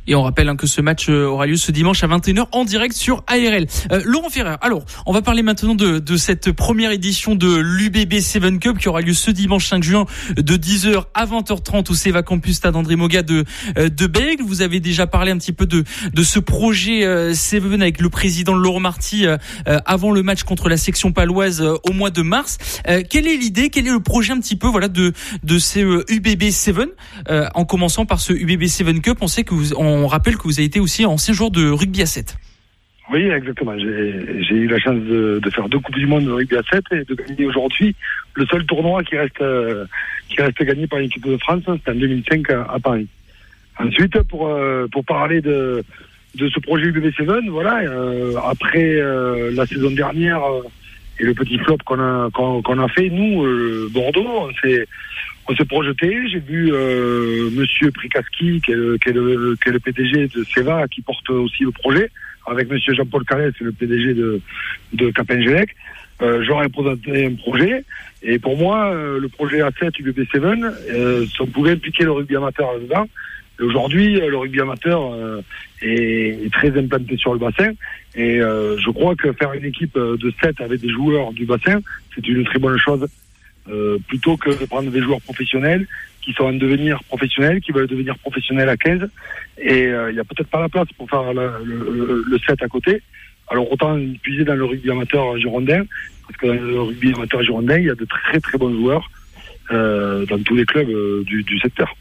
[0.07, 2.65] Et on rappelle hein, que ce match euh, aura lieu ce dimanche à 21h en
[2.65, 3.67] direct sur ARL.
[3.93, 8.19] Euh, Laurent Ferrer, alors on va parler maintenant de, de cette première édition de l'UBB
[8.19, 12.23] 7 Cup qui aura lieu ce dimanche 5 juin de 10h à 20h30 au Seva
[12.23, 13.45] Campus Stade André Moga de,
[13.79, 14.43] euh, de Bègle.
[14.43, 18.11] Vous avez déjà parlé un petit peu de, de ce projet euh, Seven avec le
[18.11, 19.27] président Laurent Marty
[19.67, 22.59] avant le match contre la section paloise au mois de mars.
[23.09, 26.51] quelle est l'idée, quel est le projet un petit peu voilà de, de ces UBB
[26.51, 26.77] 7
[27.29, 29.19] en commençant par ce UBB 7 Cup?
[29.21, 32.03] On sait que vous, on rappelle que vous avez été aussi ancien joueur de rugby
[32.03, 32.37] à 7.
[33.13, 33.77] Oui, exactement.
[33.79, 37.05] J'ai eu la chance de, faire deux Coupes du Monde de rugby à 7 et
[37.05, 37.95] de gagner aujourd'hui
[38.35, 39.85] le seul tournoi qui reste, euh,
[40.29, 43.07] qui reste gagné par l'équipe de France, c'était en 2005 à, Paris.
[43.79, 45.85] Ensuite, pour, euh, pour parler de,
[46.37, 49.01] de ce projet UBB7, voilà, euh, après
[49.53, 50.41] la saison dernière
[51.19, 53.45] et le petit flop qu'on a, qu'on a fait, nous,
[53.91, 54.87] Bordeaux, on s'est
[55.49, 56.29] on s'est projeté.
[56.29, 60.29] J'ai vu euh, Monsieur Prikaski, qui est, le, qui, est le, qui est, le, PDG
[60.29, 62.11] de Seva, qui porte aussi le projet,
[62.47, 64.41] avec Monsieur Jean-Paul c'est le PDG de,
[64.93, 65.71] de Capengelec.
[66.21, 67.85] Euh, J'aurais présenté un projet,
[68.23, 72.75] et pour moi, euh, le projet A7 UBP7, euh, on pouvait impliquer le rugby amateur
[72.75, 73.09] là-dedans.
[73.61, 75.41] Aujourd'hui, le rugby amateur euh,
[75.83, 77.73] est, est, très implanté sur le bassin,
[78.15, 81.81] et euh, je crois que faire une équipe de 7 avec des joueurs du bassin,
[82.15, 83.09] c'est une très bonne chose
[83.69, 85.87] euh, plutôt que de prendre des joueurs professionnels
[86.23, 89.09] qui sont en devenir professionnels, qui veulent devenir professionnels à 15.
[89.59, 92.63] Et euh, il n'y a peut-être pas la place pour faire le, le, le, 7
[92.63, 93.03] à côté.
[93.49, 95.85] Alors autant puiser dans le rugby amateur girondin,
[96.27, 99.11] parce que dans le rugby amateur girondin, il y a de très très bons joueurs
[99.71, 101.95] euh, dans tous les clubs euh, du, du secteur.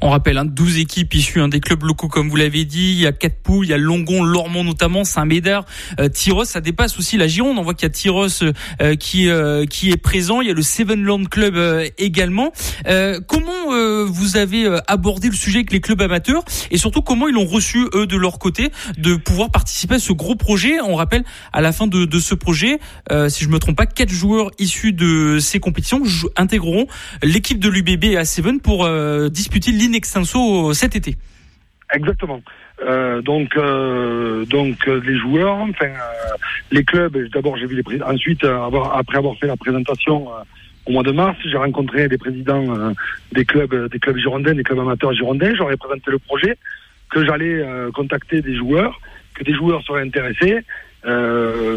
[0.00, 2.92] On rappelle, hein, 12 équipes issues hein, des clubs locaux, comme vous l'avez dit.
[2.92, 5.64] Il y a quatre poules, il y a Longon, Lormont notamment, Saint-Médard,
[6.00, 6.44] euh, Tyros.
[6.44, 7.58] Ça dépasse aussi la Gironde.
[7.58, 8.42] On voit qu'il y a Tyros
[8.80, 10.40] euh, qui euh, qui est présent.
[10.40, 12.52] Il y a le Seven Land Club euh, également.
[13.26, 13.52] comment
[14.06, 17.86] vous avez abordé le sujet avec les clubs amateurs et surtout comment ils l'ont reçu
[17.94, 20.80] eux de leur côté de pouvoir participer à ce gros projet?
[20.80, 22.78] On rappelle à la fin de, de ce projet,
[23.28, 26.02] si je me trompe pas, quatre joueurs issus de ces compétitions
[26.36, 26.86] intégreront
[27.22, 28.88] l'équipe de l'UBB à Seven pour
[29.30, 31.16] disputer l'Inextenso cet été.
[31.92, 32.40] Exactement.
[33.22, 33.54] donc,
[34.48, 35.92] donc les joueurs, enfin
[36.70, 37.16] les clubs.
[37.32, 40.28] D'abord, j'ai vu les Ensuite, après avoir fait la présentation
[40.86, 42.94] au mois de mars, j'ai rencontré les présidents
[43.32, 45.54] des clubs, des clubs girondins, des clubs amateurs girondins.
[45.54, 46.56] J'aurais présenté le projet
[47.10, 48.98] que j'allais contacter des joueurs,
[49.34, 50.64] que des joueurs seraient intéressés
[51.02, 51.76] pour euh,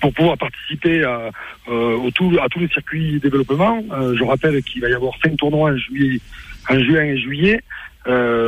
[0.00, 1.30] pour pouvoir participer à,
[1.68, 3.82] euh, au tout, à tous les circuits développement.
[3.92, 6.20] Euh, je rappelle qu'il va y avoir cinq tournois en, juillet,
[6.68, 7.60] en juin et juillet,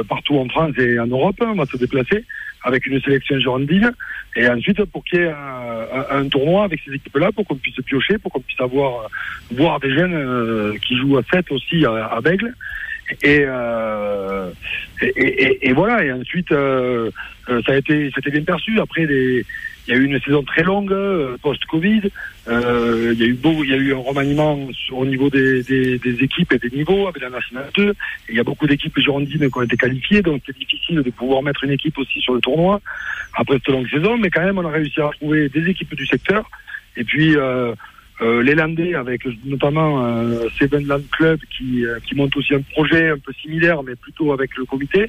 [0.09, 1.37] partout en France et en Europe.
[1.41, 2.25] On va se déplacer
[2.63, 3.93] avec une sélection girondine.
[4.35, 7.77] Et ensuite, pour qu'il y ait un, un, tournoi avec ces équipes-là, pour qu'on puisse
[7.77, 9.09] piocher, pour qu'on puisse avoir
[9.51, 12.21] voir des jeunes qui jouent à 7 aussi à, à.
[13.23, 14.51] Et, euh,
[15.01, 16.05] et, et, et, voilà.
[16.05, 17.11] Et ensuite, euh,
[17.49, 18.81] ça a été, c'était bien perçu.
[18.81, 19.45] Après, il
[19.89, 22.03] y a eu une saison très longue euh, post-Covid.
[22.49, 24.59] Euh, il y a eu beau, il y a eu un remaniement
[24.91, 27.91] au niveau des, des, des, équipes et des niveaux avec la nationale 2.
[27.91, 27.95] Et
[28.31, 31.43] il y a beaucoup d'équipes girondines qui ont été qualifiées, donc c'est difficile de pouvoir
[31.43, 32.81] mettre une équipe aussi sur le tournoi
[33.35, 34.19] après cette longue saison.
[34.19, 36.51] Mais quand même, on a réussi à trouver des équipes du secteur.
[36.97, 37.75] Et puis euh,
[38.23, 42.63] euh, les Landais avec notamment euh, Seven Land Club qui, euh, qui monte aussi un
[42.63, 45.07] projet un peu similaire, mais plutôt avec le comité.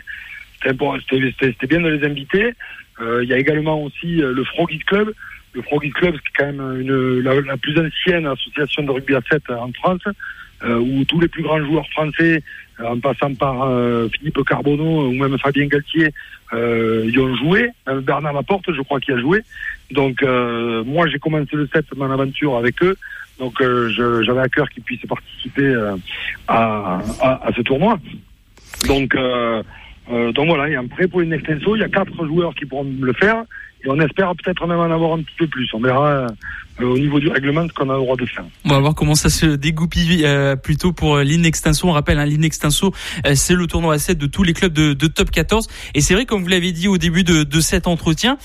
[0.61, 2.53] C'était bien de les inviter.
[2.99, 5.13] Euh, il y a également aussi euh, le Froggy Club.
[5.53, 9.21] Le Froggy Club, qui est quand même une, la, plus ancienne association de rugby à
[9.29, 10.01] 7 en France,
[10.63, 12.43] euh, où tous les plus grands joueurs français,
[12.83, 13.67] en passant par
[14.11, 16.13] Philippe Carbonneau ou même Fabien Galtier,
[16.53, 17.69] y ont joué.
[18.03, 19.41] Bernard Laporte, je crois, qu'il a joué.
[19.91, 20.21] Donc
[20.85, 22.95] moi, j'ai commencé le 7 mon aventure avec eux.
[23.39, 25.73] Donc j'avais à cœur qu'ils puissent participer
[26.47, 27.99] à, à, à, ce tournoi.
[28.87, 29.15] Donc
[30.09, 32.25] euh, donc voilà, il y a un prêt pour une extenso, il y a quatre
[32.25, 33.43] joueurs qui pourront le faire,
[33.83, 35.69] et on espère peut-être même en avoir un petit peu plus.
[35.73, 36.27] On verra euh,
[36.85, 38.45] au niveau du règlement qu'on a le droit de faire.
[38.65, 41.87] On va voir comment ça se dégoupille euh, plutôt pour euh, l'Inextenso.
[41.87, 42.93] On rappelle, hein, l'Inextenso,
[43.33, 45.67] c'est le tournoi à 7 de tous les clubs de, de top 14.
[45.93, 48.37] Et c'est vrai, comme vous l'avez dit au début de, de cet entretien,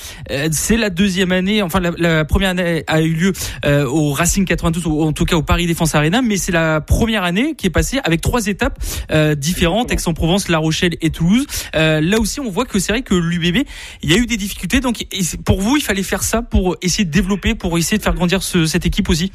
[0.50, 3.32] c'est la deuxième année, enfin la, la, première année a eu lieu
[3.64, 7.24] au Racing 92, ou en tout cas au Paris Défense Arena, mais c'est la première
[7.24, 8.78] année qui est passée avec trois étapes
[9.36, 11.46] différentes, Aix-en-Provence, La Rochelle et Toulouse.
[11.74, 13.66] là aussi, on voit que c'est vrai que l'UBB,
[14.02, 14.80] il y a eu des difficultés.
[14.80, 15.04] Donc
[15.44, 18.42] pour vous, il fallait faire ça pour essayer de développer, pour essayer de faire grandir
[18.42, 19.32] cette équipe aussi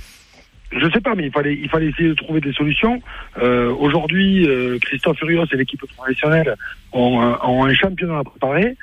[0.70, 1.32] je sais pas, mais il
[1.70, 3.02] fallait, essayer de trouver des solutions.
[3.42, 6.56] Euh, aujourd'hui, euh, Christophe Furios et l'équipe professionnelle
[6.92, 8.76] ont, un championnat à préparer.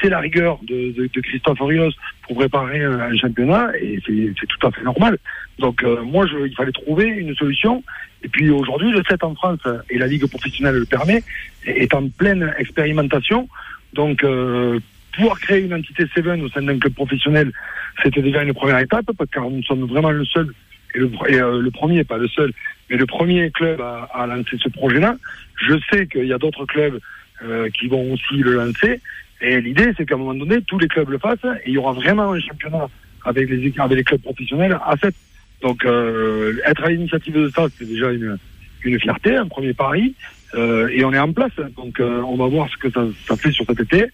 [0.00, 1.90] C'est la rigueur de, Christophe Furios
[2.22, 5.18] pour préparer un, championnat et c'est tout à fait normal.
[5.58, 7.82] Donc euh, moi, il fallait trouver une solution.
[8.22, 11.24] Et puis aujourd'hui, le 7 en France et la Ligue professionnelle le permet,
[11.66, 13.48] est en pleine expérimentation.
[13.94, 14.24] Donc
[15.12, 17.52] pouvoir créer une entité Seven au sein d'un club professionnel,
[18.02, 20.52] c'était déjà une première étape, que nous sommes vraiment le seul,
[20.94, 21.00] et
[21.40, 22.52] euh, le premier, pas le seul,
[22.90, 25.16] mais le premier club à, lancer ce projet-là.
[25.66, 26.98] Je sais qu'il y a d'autres clubs
[27.42, 29.00] euh, qui vont aussi le lancer,
[29.40, 31.78] et l'idée, c'est qu'à un moment donné, tous les clubs le fassent, et il y
[31.78, 32.88] aura vraiment un championnat
[33.24, 35.14] avec les, avec les clubs professionnels à 7.
[35.62, 40.14] Donc, euh, être à l'initiative de ça, c'est déjà une fierté, un premier pari.
[40.54, 41.52] Euh, et on est en place.
[41.76, 44.04] Donc euh, on va voir ce que ça, ça, fait sur cet été.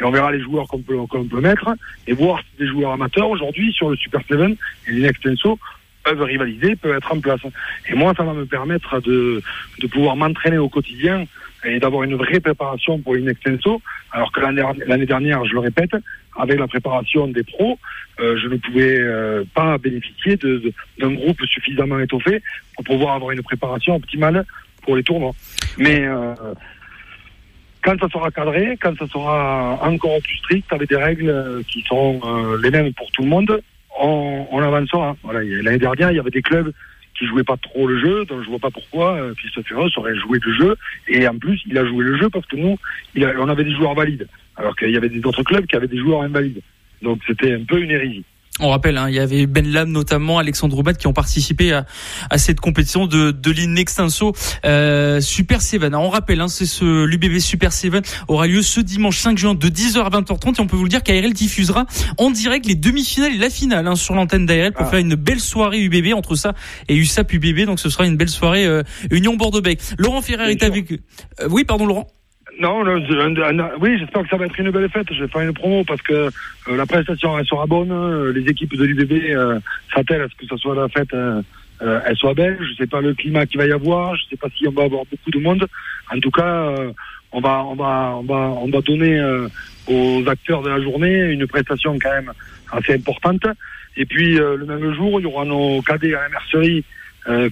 [0.00, 1.70] Et on verra les joueurs qu'on peut, qu'on peut mettre.
[2.06, 4.56] Et voir si des joueurs amateurs aujourd'hui sur le Super Seven
[4.88, 5.58] et les Extenso
[6.04, 7.40] peuvent rivaliser, peuvent être en place.
[7.88, 9.42] Et moi, ça va me permettre de,
[9.80, 11.26] de pouvoir m'entraîner au quotidien
[11.64, 13.80] et d'avoir une vraie préparation pour une extenso,
[14.12, 15.96] alors que l'année dernière, je le répète,
[16.36, 17.78] avec la préparation des pros,
[18.20, 22.42] euh, je ne pouvais euh, pas bénéficier d'un de, d'un groupe suffisamment étoffé
[22.74, 24.44] pour pouvoir avoir une préparation optimale
[24.84, 25.32] pour les tournois.
[25.78, 26.34] Mais euh,
[27.82, 32.20] quand ça sera cadré, quand ça sera encore plus strict, avec des règles qui seront
[32.24, 33.60] euh, les mêmes pour tout le monde,
[34.00, 35.16] on, avancera.
[35.22, 36.72] Voilà, l'année dernière, il y avait des clubs
[37.18, 40.38] qui jouaient pas trop le jeu, donc je vois pas pourquoi euh, Christophe aurait joué
[40.42, 40.76] le jeu.
[41.06, 42.76] Et en plus, il a joué le jeu parce que nous,
[43.14, 45.86] il on avait des joueurs valides, alors qu'il y avait des autres clubs qui avaient
[45.86, 46.60] des joueurs invalides.
[47.02, 48.24] Donc c'était un peu une hérésie.
[48.60, 51.86] On rappelle, hein, il y avait Ben Lam notamment, Alexandre Roubat qui ont participé à,
[52.30, 54.32] à cette compétition de, de l'Inextenso
[54.64, 55.92] euh, Super Seven.
[55.96, 59.68] on rappelle, hein, c'est ce l'UBB Super Seven aura lieu ce dimanche 5 juin de
[59.68, 61.86] 10h à 20h30 et on peut vous le dire qu'ARL diffusera
[62.16, 64.90] en direct les demi-finales et la finale hein, sur l'antenne d'ARL pour ah.
[64.90, 66.54] faire une belle soirée UBB entre ça
[66.88, 67.66] et USAP UBB.
[67.66, 69.82] Donc ce sera une belle soirée euh, Union Bordeaux-Bègles.
[69.98, 70.92] Laurent Ferrer est avec.
[70.92, 72.06] Euh, oui, pardon Laurent.
[72.60, 72.84] Non,
[73.80, 75.12] oui, j'espère que ça va être une belle fête.
[75.12, 77.90] Je vais faire une promo parce que euh, la prestation elle sera bonne.
[77.90, 79.58] Euh, les équipes de l'UBB euh,
[79.92, 81.42] s'attellent à ce que ça soit la fête, euh,
[81.80, 82.58] elle soit belle.
[82.60, 84.14] Je sais pas le climat qu'il va y avoir.
[84.16, 85.66] Je sais pas si on va avoir beaucoup de monde.
[86.14, 86.74] En tout cas,
[87.32, 89.20] on va, on va, on va, on va donner
[89.88, 92.32] aux acteurs de la journée une prestation quand même
[92.70, 93.46] assez importante.
[93.96, 96.84] Et puis le même jour, il y aura nos cadets à la mercerie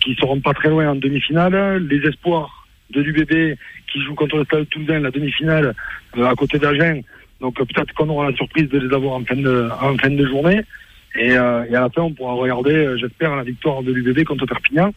[0.01, 1.87] qui seront pas très loin en demi-finale.
[1.89, 3.57] Les espoirs de l'UBB
[3.91, 5.75] qui joue contre le Stade Toulousain la demi-finale
[6.17, 7.01] à côté d'Agen.
[7.41, 10.27] Donc peut-être qu'on aura la surprise de les avoir en fin de, en fin de
[10.27, 10.63] journée.
[11.15, 14.93] Et, et à la fin, on pourra regarder, j'espère, la victoire de l'UBB contre Perpignan.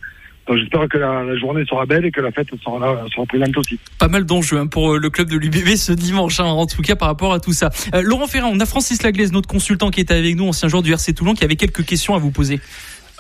[0.48, 3.80] Donc j'espère que la, journée sera belle et que la fête sera, sera présente aussi.
[3.98, 6.96] Pas mal d'enjeux hein, pour le club de l'UBB ce dimanche, hein, en tout cas
[6.96, 7.72] par rapport à tout ça.
[7.96, 10.84] Euh, Laurent Ferrand, on a Francis Laglaise, notre consultant qui était avec nous, ancien joueur
[10.84, 12.60] du RC Toulon, qui avait quelques questions à vous poser.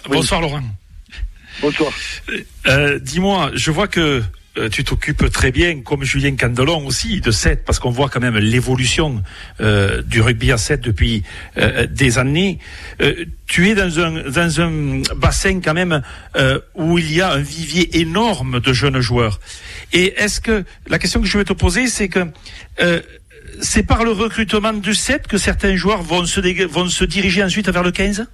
[0.07, 0.61] Bonsoir Laurent.
[1.61, 1.91] Bonsoir.
[2.67, 4.21] Euh, Dis-moi, je vois que
[4.57, 8.21] euh, tu t'occupes très bien, comme Julien Candelon aussi, de 7, parce qu'on voit quand
[8.21, 9.21] même l'évolution
[9.59, 11.23] euh, du rugby à 7 depuis
[11.57, 12.59] euh, des années.
[13.47, 16.01] tu es dans un, dans un bassin quand même
[16.75, 19.39] où il y a un vivier énorme de jeunes joueurs.
[19.91, 22.25] Et est-ce que la question que je vais te poser, c'est que
[23.61, 27.69] c'est par le recrutement du 7 que certains joueurs vont se, vont se diriger ensuite
[27.69, 28.25] vers le 15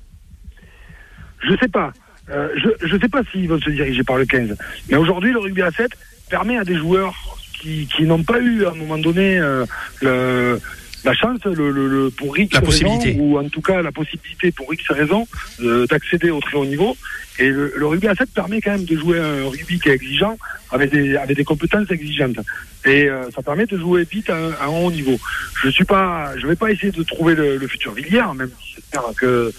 [1.44, 1.92] Je sais pas.
[2.28, 4.56] je ne sais pas s'ils vont se diriger par le 15.
[4.90, 5.92] Mais aujourd'hui, le rugby à 7,
[6.32, 7.14] permet à des joueurs
[7.60, 9.66] qui, qui n'ont pas eu à un moment donné euh,
[10.02, 10.60] le,
[11.04, 13.16] la chance, le, le, pour X la possibilité.
[13.20, 15.28] ou en tout cas la possibilité pour X raisons
[15.62, 16.98] euh, d'accéder au très haut niveau.
[17.38, 20.38] Et le, rugby à 7 permet quand même de jouer un rugby qui est exigeant,
[20.72, 22.40] avec des, avec des compétences exigeantes.
[22.86, 25.20] Et euh, ça permet de jouer vite à, un haut niveau.
[25.64, 29.04] Je suis pas, je vais pas essayer de trouver le, futur Villiers, même si j'espère
[29.20, 29.52] que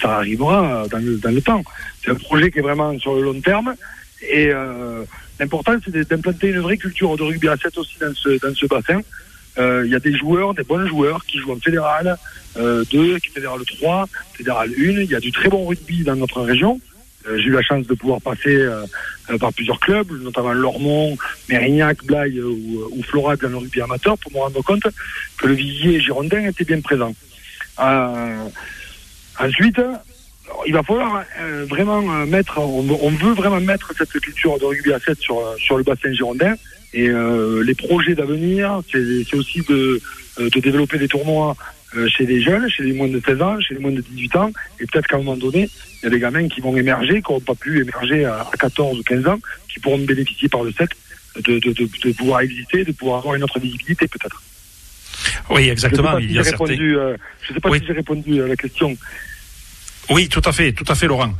[0.00, 1.62] ça arrivera dans le, dans le temps.
[2.02, 3.74] C'est un projet qui est vraiment sur le long terme.
[4.22, 5.04] Et euh,
[5.38, 8.66] L'important, c'est d'implanter une vraie culture de rugby à 7 aussi dans ce, dans ce
[8.66, 9.00] bassin.
[9.58, 12.16] Euh, il y a des joueurs, des bons joueurs qui jouent en fédéral
[12.56, 14.72] euh, 2, fédéral 3, fédéral 1.
[14.78, 16.80] Il y a du très bon rugby dans notre région.
[17.26, 18.66] Euh, j'ai eu la chance de pouvoir passer
[19.40, 21.16] par plusieurs clubs, notamment Lormont,
[21.48, 24.86] Mérignac, Blaye ou, ou Florac dans le rugby amateur, pour me rendre compte
[25.36, 27.14] que le Villiers girondin était bien présent.
[29.38, 29.80] ensuite,
[30.66, 34.92] il va falloir euh, vraiment euh, mettre, on, veut vraiment mettre cette culture de rugby
[34.92, 36.54] à 7 sur, sur le bassin girondin.
[36.94, 40.00] Et euh, les projets d'avenir, c'est aussi de,
[40.38, 41.56] de développer des tournois
[42.06, 44.50] chez les jeunes, chez les moins de 16 ans, chez les moins de 18 ans.
[44.80, 45.70] Et peut-être qu'à un moment donné,
[46.02, 48.98] il y a des gamins qui vont émerger, qui n'ont pas pu émerger à, 14
[48.98, 49.38] ou 15 ans,
[49.72, 50.88] qui pourront bénéficier par le 7
[51.44, 54.42] de, de, de, pouvoir exister, de pouvoir avoir une autre visibilité peut-être.
[55.50, 56.18] Oui, exactement.
[56.18, 58.96] Je ne sais pas si j'ai sais pas si j'ai répondu à la question.
[60.10, 61.34] Oui, tout à fait, tout à fait, Laurent.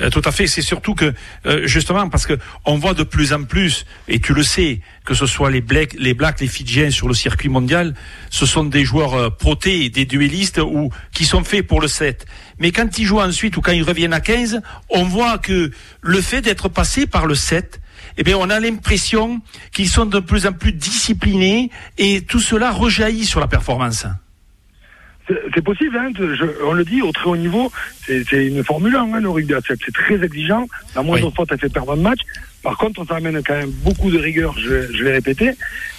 [0.00, 0.46] Euh, tout à fait.
[0.46, 1.12] C'est surtout que
[1.46, 5.14] euh, justement parce que on voit de plus en plus, et tu le sais, que
[5.14, 7.94] ce soit les Blacks, les les Fidjiens sur le circuit mondial,
[8.30, 12.26] ce sont des joueurs euh, protés, des duellistes ou qui sont faits pour le 7.
[12.58, 16.20] Mais quand ils jouent ensuite ou quand ils reviennent à 15, on voit que le
[16.20, 17.80] fait d'être passé par le 7,
[18.16, 19.40] eh bien, on a l'impression
[19.72, 24.06] qu'ils sont de plus en plus disciplinés et tout cela rejaillit sur la performance.
[25.26, 26.10] C'est possible, hein,
[26.64, 27.72] on le dit, au très haut niveau,
[28.06, 29.78] c'est une Formule 1, hein, le rugby à 7.
[29.84, 30.68] C'est très exigeant.
[30.94, 32.20] La moindre faute, elle fait perdre un match.
[32.62, 35.52] Par contre, ça amène quand même beaucoup de rigueur, je, je vais répéter.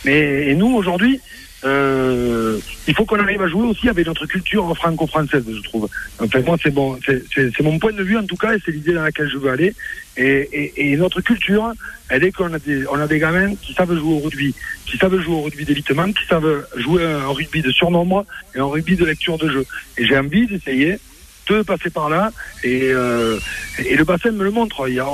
[0.03, 1.19] Mais et nous, aujourd'hui,
[1.65, 5.89] euh, il faut qu'on arrive à jouer aussi avec notre culture franco-française, je trouve.
[6.19, 9.03] Enfin, moi, c'est c'est mon point de vue en tout cas, et c'est l'idée dans
[9.03, 9.73] laquelle je veux aller.
[10.17, 11.73] Et notre culture,
[12.09, 14.53] elle est qu'on a des, on a des gamins qui savent jouer au rugby,
[14.85, 18.65] qui savent jouer au rugby d'évitement, qui savent jouer un rugby de surnombre et un
[18.65, 19.65] rugby de lecture de jeu.
[19.97, 20.99] Et j'ai envie d'essayer
[21.47, 22.31] de passer par là
[22.63, 23.39] et, euh,
[23.79, 24.87] et le bassin me le montre.
[24.87, 25.05] Il y, a,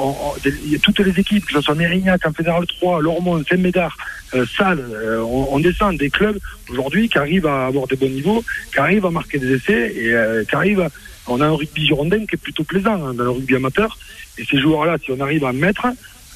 [0.82, 3.98] toutes les équipes, que ce soit Mérignac, en Fédéral 3, Lormont, Saint-Médard,
[4.34, 6.38] euh, Salle, euh, on, descend des clubs
[6.70, 10.14] aujourd'hui qui arrivent à avoir des bons niveaux, qui arrivent à marquer des essais et
[10.14, 10.88] euh, qui arrivent
[11.28, 13.98] on a un rugby girondin qui est plutôt plaisant hein, dans le rugby amateur
[14.38, 15.86] et ces joueurs-là, si on arrive à mettre,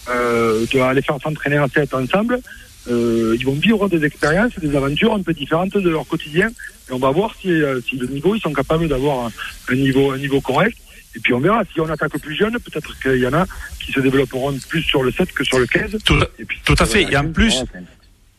[0.08, 2.40] de aller faire s'entraîner à 7 ensemble,
[2.88, 6.50] euh, ils vont vivre des expériences, des aventures un peu différentes de leur quotidien.
[6.89, 9.32] Et on va voir si, euh, si le niveau, ils sont capables d'avoir
[9.69, 10.78] un, niveau, un niveau correct.
[11.15, 13.45] Et puis on verra, si on attaque plus jeune, peut-être qu'il y en a
[13.80, 15.98] qui se développeront plus sur le 7 que sur le 15.
[16.04, 16.19] Tout,
[16.65, 17.04] tout à fait.
[17.04, 17.63] Et en plus,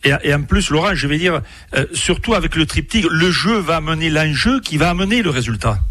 [0.04, 1.40] et, en plus, Laurent, je vais dire,
[1.74, 5.78] euh, surtout avec le triptyque, le jeu va amener l'enjeu qui va amener le résultat.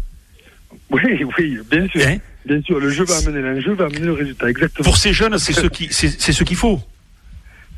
[0.88, 1.02] Oui,
[1.36, 2.06] oui, bien sûr.
[2.06, 2.18] Hein?
[2.44, 4.84] Bien sûr, le jeu va amener l'enjeu, va amener le résultat, exactement.
[4.84, 6.80] Pour ces jeunes, c'est ce qui, c'est ce qu'il faut.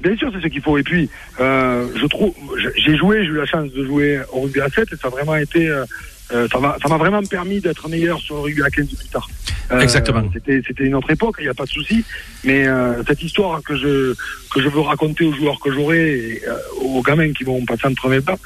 [0.01, 0.79] Bien sûr, c'est ce qu'il faut.
[0.79, 2.33] Et puis, euh, je trouve,
[2.77, 5.11] j'ai joué, j'ai eu la chance de jouer au rugby à 7 et ça a
[5.11, 5.85] vraiment été, euh,
[6.33, 9.29] euh ça m'a vraiment permis d'être meilleur sur le rugby à 15 plus tard.
[9.71, 10.25] Euh, Exactement.
[10.33, 12.05] C'était une autre époque, il n'y a pas de souci.
[12.45, 14.15] Mais euh, cette histoire que je
[14.53, 16.43] que je veux raconter aux joueurs que j'aurai,
[16.81, 18.39] aux gamins qui vont passer en premier pas,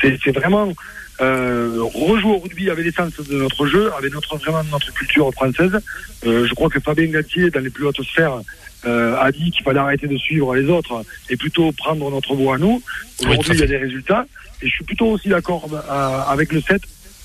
[0.00, 0.72] c'est vraiment
[1.20, 5.78] euh, rejouer au rugby avec l'essence de notre jeu, avec notre vraiment notre culture française.
[6.24, 8.40] Euh, je crois que Fabien Gatier, dans les plus hautes sphères,
[8.86, 12.54] euh, a dit qu'il fallait arrêter de suivre les autres et plutôt prendre notre voie
[12.54, 12.82] à nous.
[13.22, 14.24] Aujourd'hui, il y a des résultats.
[14.62, 15.66] Et je suis plutôt aussi d'accord
[16.28, 16.80] avec le 7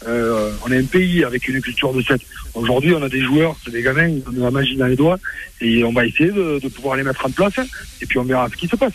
[0.08, 2.22] Euh, on est un pays avec une culture de 7.
[2.54, 4.96] Aujourd'hui, on a des joueurs, c'est des gamins, ils ont de la magie dans les
[4.96, 5.20] doigts,
[5.62, 7.60] et on va essayer de pouvoir les mettre en place,
[8.02, 8.94] et puis on verra ce qui se passe.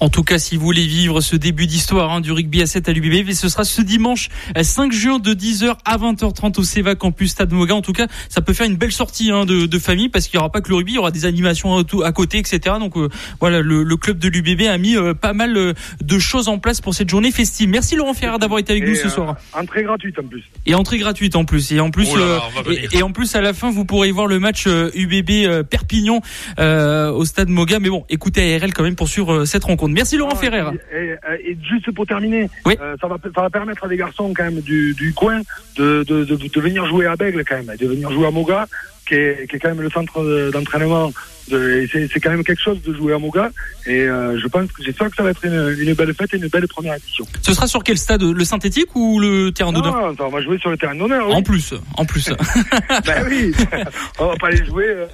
[0.00, 2.88] En tout cas, si vous voulez vivre ce début d'histoire hein, du rugby à 7
[2.88, 4.28] à l'UBB, ce sera ce dimanche
[4.60, 7.74] 5 euh, juin de 10h à 20h30 au Seva Campus Stade Moga.
[7.74, 10.38] En tout cas, ça peut faire une belle sortie hein, de, de, famille parce qu'il
[10.38, 12.76] n'y aura pas que le rugby, il y aura des animations à, côté, etc.
[12.78, 13.08] Donc euh,
[13.40, 16.80] voilà, le, le, club de l'UBB a mis euh, pas mal de choses en place
[16.80, 17.68] pour cette journée festive.
[17.68, 19.36] Merci Laurent Ferrer d'avoir été avec nous ce soir.
[19.52, 20.44] entrée gratuite en plus.
[20.66, 21.72] Et entrée gratuite en plus.
[21.72, 24.66] Et en plus, oh et, en plus à la fin, vous pourrez voir le match
[24.66, 26.20] UBB Perpignan
[26.58, 27.78] au Stade Moga.
[27.78, 29.73] Mais bon, écoutez ARL quand même pour suivre cette rencontre.
[29.88, 30.64] Merci Laurent Ferrer.
[30.92, 34.60] Et, juste pour terminer, euh, ça, va, ça va permettre à des garçons quand même
[34.60, 35.40] du, du coin
[35.76, 38.66] de, de, de, de, venir jouer à Bègle quand même, de venir jouer à Moga,
[39.06, 41.12] qui est, qui est quand même le centre d'entraînement.
[41.48, 43.50] c'est quand même quelque chose de jouer à Moga.
[43.86, 46.36] Et euh, je pense que j'espère que ça va être une, une, belle fête et
[46.36, 47.24] une belle première édition.
[47.42, 49.94] Ce sera sur quel stade Le synthétique ou le terrain d'honneur?
[49.94, 51.28] Non, on va jouer sur le terrain d'honneur.
[51.28, 52.28] En plus, en plus.
[53.06, 53.52] ben oui,
[54.18, 55.06] on va pas aller jouer euh,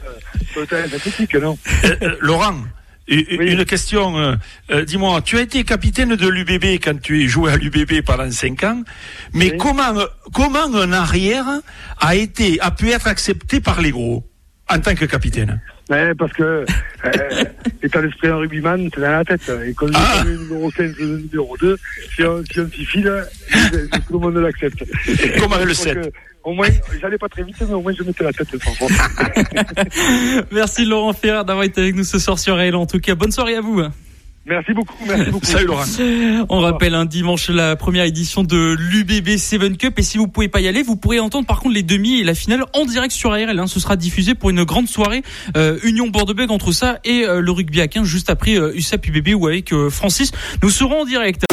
[0.52, 1.58] sur le terrain synthétique, non.
[2.20, 2.54] Laurent
[3.10, 4.34] une question, euh,
[4.70, 8.30] euh, dis-moi, tu as été capitaine de l'UBB quand tu es joué à l'UBB pendant
[8.30, 8.82] 5 ans,
[9.32, 9.94] mais comment,
[10.32, 11.46] comment un arrière
[11.98, 14.24] a été, a pu être accepté par les gros
[14.68, 15.60] en tant que capitaine?
[15.90, 16.42] Ouais, parce que
[17.04, 17.44] euh,
[17.82, 19.50] l'état d'esprit d'un rugbyman, c'est dans la tête.
[19.66, 20.22] Et quand ah.
[20.24, 21.76] le numéro 5 le numéro 2,
[22.14, 23.24] si on s'y file,
[24.06, 24.84] tout le monde l'accepte.
[25.40, 26.12] Comment le 7
[26.42, 26.68] au moins,
[27.00, 28.48] j'allais pas très vite, mais au moins je mettais la tête.
[30.52, 32.76] Merci Laurent Ferrer d'avoir été avec nous ce soir sur RL.
[32.76, 33.82] En tout cas, bonne soirée à vous.
[34.50, 35.46] Merci beaucoup, merci beaucoup.
[35.46, 35.84] Salut Laurent.
[36.48, 40.48] On rappelle un dimanche la première édition de l'UBB Seven Cup et si vous pouvez
[40.48, 43.14] pas y aller, vous pourrez entendre par contre les demi et la finale en direct
[43.14, 43.56] sur ARL.
[43.56, 43.68] Hein.
[43.68, 45.22] Ce sera diffusé pour une grande soirée
[45.56, 49.06] euh, Union Bordeaux-Bègles entre ça et euh, le rugby à 15 juste après euh, USAP
[49.06, 50.32] UBB ou avec euh, Francis.
[50.64, 51.44] Nous serons en direct.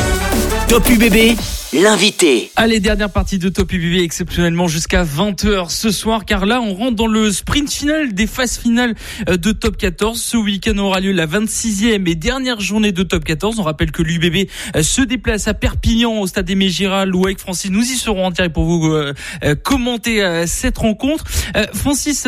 [0.67, 1.37] Top UBB,
[1.73, 2.16] l'invité.
[2.55, 6.95] Allez, dernière partie de Top UBB exceptionnellement jusqu'à 20h ce soir car là on rentre
[6.95, 8.95] dans le sprint final des phases finales
[9.30, 10.20] euh, de Top 14.
[10.20, 13.59] Ce week-end aura lieu la 26e et dernière journée de Top 14.
[13.59, 17.39] On rappelle que l'UBB euh, se déplace à Perpignan au stade des Giral où avec
[17.39, 19.13] Francis nous y serons en direct pour vous euh,
[19.61, 21.24] commenter cette rencontre.
[21.74, 22.28] Francis,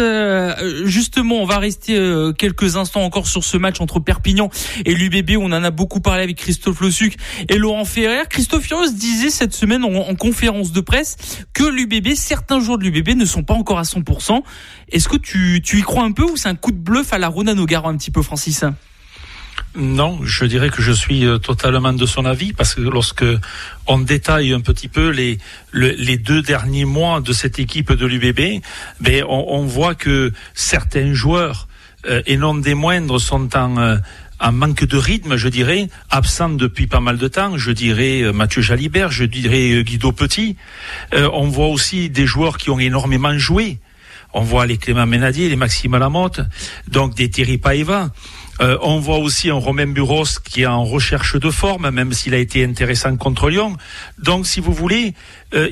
[0.84, 1.98] justement on va rester
[2.38, 4.50] quelques instants encore sur ce match entre Perpignan
[4.86, 5.38] et l'UBB.
[5.38, 7.18] On en a beaucoup parlé avec Christophe Lossuc
[7.48, 8.24] et Laurent Ferrer.
[8.30, 11.18] Christophe Furios disait cette semaine en, conférence de presse
[11.54, 14.42] que l'UBB, certains joueurs de l'UBB ne sont pas encore à 100%.
[14.92, 17.28] Est-ce que tu, y crois un peu ou c'est un coup de bluff à la
[17.28, 18.64] Rona Nogaro un petit peu, Francis?
[19.76, 23.26] Non, je dirais que je suis euh, totalement de son avis parce que lorsque
[23.88, 25.38] on détaille un petit peu les
[25.74, 28.64] les deux derniers mois de cette équipe de l'UBB,
[29.00, 31.68] ben on, on, voit que certains joueurs
[32.08, 33.98] euh, et non des moindres sont en euh,
[34.40, 37.58] un manque de rythme, je dirais, absent depuis pas mal de temps.
[37.58, 40.56] Je dirais euh, Mathieu Jalibert, je dirais euh, Guido Petit.
[41.14, 43.80] Euh, on voit aussi des joueurs qui ont énormément joué.
[44.34, 46.42] On voit les Clément Ménadier, les Maxime Lamotte,
[46.88, 48.12] donc des Thierry Paeva.
[48.60, 52.38] on voit aussi un Romain Buros qui est en recherche de forme, même s'il a
[52.38, 53.76] été intéressant contre Lyon.
[54.20, 55.16] Donc, si vous voulez,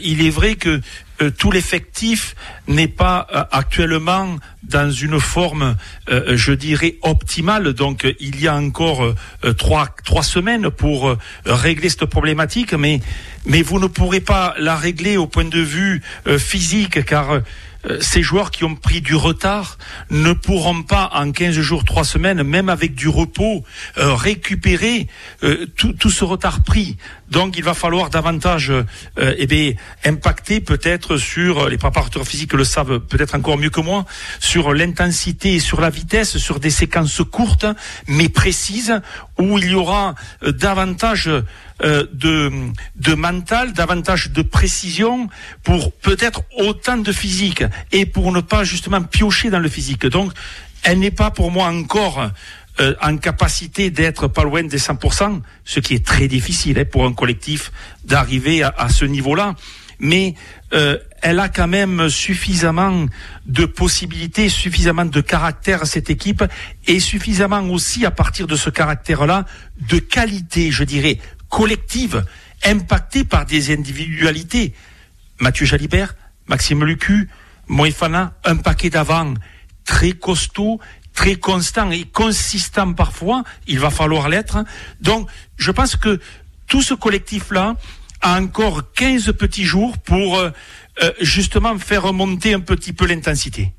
[0.02, 0.82] il est vrai que
[1.22, 2.36] euh, tout l'effectif
[2.68, 5.76] n'est pas euh, actuellement dans une forme,
[6.10, 7.74] euh, je dirais, optimale.
[7.74, 9.16] Donc, il y a encore
[9.58, 11.16] trois, trois semaines pour
[11.46, 13.00] régler cette problématique, mais,
[13.46, 16.02] mais vous ne pourrez pas la régler au point de vue
[16.38, 17.42] physique, car
[18.00, 19.78] ces joueurs qui ont pris du retard
[20.10, 23.64] ne pourront pas en 15 jours, 3 semaines, même avec du repos,
[23.96, 25.08] récupérer
[25.76, 26.98] tout, tout, ce retard pris.
[27.30, 28.84] Donc il va falloir davantage euh,
[29.38, 29.74] eh bien,
[30.06, 34.06] impacter peut-être sur, les préparateurs physiques le savent peut-être encore mieux que moi,
[34.40, 37.66] sur l'intensité et sur la vitesse, sur des séquences courtes
[38.08, 39.02] mais précises,
[39.38, 41.44] où il y aura euh, davantage euh,
[41.84, 42.52] de,
[42.96, 45.30] de mental, davantage de précision
[45.64, 50.06] pour peut-être autant de physique et pour ne pas justement piocher dans le physique.
[50.08, 50.32] Donc
[50.84, 52.32] elle n'est pas pour moi encore
[52.80, 57.06] euh, en capacité d'être pas loin des 100%, ce qui est très difficile hein, pour
[57.06, 57.72] un collectif
[58.06, 59.56] d'arriver à, ce niveau-là.
[60.00, 60.36] Mais
[60.74, 63.08] euh, elle a quand même suffisamment
[63.48, 66.44] de possibilités, suffisamment de caractère à cette équipe
[66.86, 69.46] et suffisamment aussi à partir de ce caractère-là
[69.90, 71.18] de qualité, je dirais,
[71.50, 72.26] collective,
[72.64, 74.74] impactée par des individualités.
[75.40, 76.16] Mathieu Jalibert,
[76.48, 77.30] Maxime Lucu,
[77.68, 79.34] Moïfana, un paquet d'avant,
[79.86, 80.80] très costaud,
[81.14, 84.64] très constant et consistant parfois, il va falloir l'être.
[85.02, 86.20] Donc, je pense que
[86.68, 87.76] tout ce collectif-là
[88.22, 90.52] a encore 15 petits jours pour euh,
[91.02, 93.74] euh, justement faire remonter un petit peu l'intensité.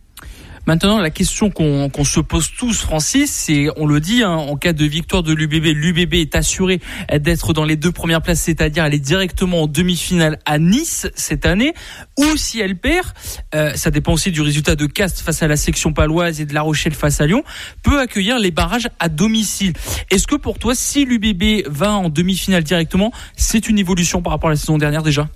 [0.68, 4.74] Maintenant, la question qu'on se pose tous, Francis, c'est, on le dit, hein, en cas
[4.74, 6.78] de victoire de l'UBB, l'UBB est assuré
[7.10, 11.72] d'être dans les deux premières places, c'est-à-dire aller directement en demi-finale à Nice cette année.
[12.18, 13.06] Ou si elle perd,
[13.54, 16.52] euh, ça dépend aussi du résultat de Cast face à la section paloise et de
[16.52, 17.44] La Rochelle face à Lyon,
[17.82, 19.72] peut accueillir les barrages à domicile.
[20.10, 24.50] Est-ce que pour toi, si l'UBB va en demi-finale directement, c'est une évolution par rapport
[24.50, 25.30] à la saison dernière déjà?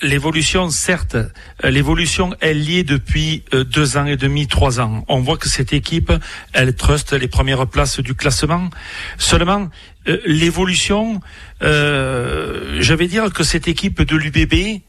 [0.00, 5.04] L'évolution, certes, euh, l'évolution est liée depuis euh, deux ans et demi, trois ans.
[5.08, 6.12] On voit que cette équipe,
[6.52, 8.70] elle truste les premières places du classement.
[9.16, 9.68] Seulement,
[10.06, 11.20] euh, l'évolution,
[11.60, 14.82] je vais dire que cette équipe de l'UBB,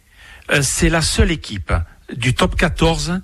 [0.62, 1.74] c'est la seule équipe
[2.16, 3.22] du top 14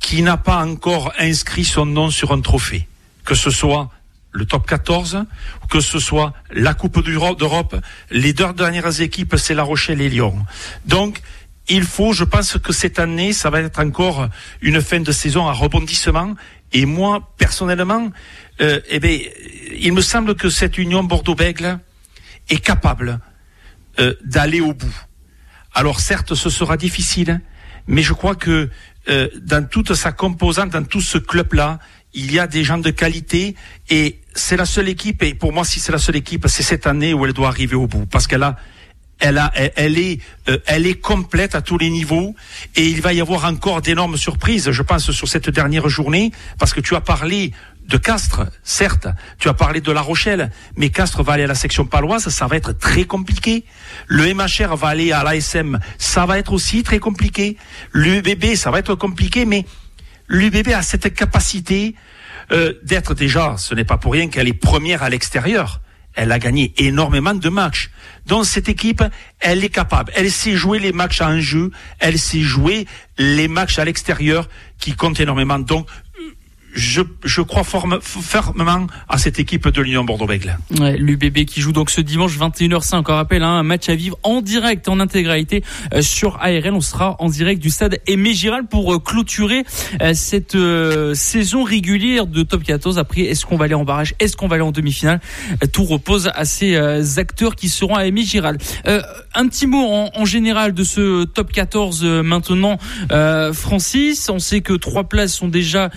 [0.00, 2.88] qui n'a pas encore inscrit son nom sur un trophée.
[3.26, 3.90] Que ce soit
[4.38, 5.24] le top 14,
[5.68, 7.76] que ce soit la Coupe d'Europe,
[8.10, 10.46] les deux dernières équipes, c'est La Rochelle et Lyon.
[10.86, 11.20] Donc,
[11.68, 14.28] il faut, je pense que cette année, ça va être encore
[14.62, 16.34] une fin de saison à rebondissement.
[16.72, 18.10] Et moi, personnellement,
[18.60, 19.18] euh, eh bien,
[19.76, 21.80] il me semble que cette union Bordeaux-Bègle
[22.48, 23.18] est capable
[23.98, 24.96] euh, d'aller au bout.
[25.74, 27.40] Alors certes, ce sera difficile,
[27.88, 28.70] mais je crois que
[29.08, 31.78] euh, dans toute sa composante, dans tout ce club-là,
[32.14, 33.54] il y a des gens de qualité
[33.90, 36.86] et c'est la seule équipe, et pour moi, si c'est la seule équipe, c'est cette
[36.86, 38.56] année où elle doit arriver au bout, parce qu'elle a,
[39.18, 42.34] elle a, elle, est, euh, elle est complète à tous les niveaux,
[42.76, 46.72] et il va y avoir encore d'énormes surprises, je pense, sur cette dernière journée, parce
[46.72, 47.52] que tu as parlé
[47.88, 51.54] de Castres, certes, tu as parlé de La Rochelle, mais Castres va aller à la
[51.54, 53.64] section paloise, ça va être très compliqué.
[54.06, 57.56] Le MHR va aller à l'ASM, ça va être aussi très compliqué.
[57.92, 59.64] L'UBB, ça va être compliqué, mais
[60.28, 61.94] l'UBB a cette capacité
[62.52, 65.80] euh, d'être déjà, ce n'est pas pour rien qu'elle est première à l'extérieur.
[66.14, 67.90] Elle a gagné énormément de matchs.
[68.26, 69.04] Donc cette équipe,
[69.38, 70.12] elle est capable.
[70.16, 71.70] Elle sait jouer les matchs en jeu.
[72.00, 72.86] Elle sait jouer
[73.18, 74.48] les matchs à l'extérieur
[74.78, 75.58] qui comptent énormément.
[75.58, 75.86] Donc
[76.74, 80.58] je, je crois fermement à cette équipe de l'Union Bordeaux-Bègles.
[80.78, 84.18] Ouais, L'UBB qui joue donc ce dimanche 21h05, encore rappel, hein, un match à vivre
[84.22, 85.64] en direct, en intégralité
[85.94, 86.72] euh, sur ARL.
[86.72, 89.64] On sera en direct du stade Aimé Giral pour euh, clôturer
[90.02, 90.56] euh, cette
[91.14, 92.98] saison régulière de Top 14.
[92.98, 94.14] Après, est-ce qu'on va aller en barrage?
[94.20, 95.20] Est-ce qu'on va aller en demi-finale?
[95.72, 98.58] Tout repose à ces acteurs qui seront à Aimé Giral.
[98.84, 102.78] un petit mot en, en, général de ce Top 14 maintenant,
[103.52, 104.28] Francis.
[104.28, 105.90] On sait que trois places sont déjà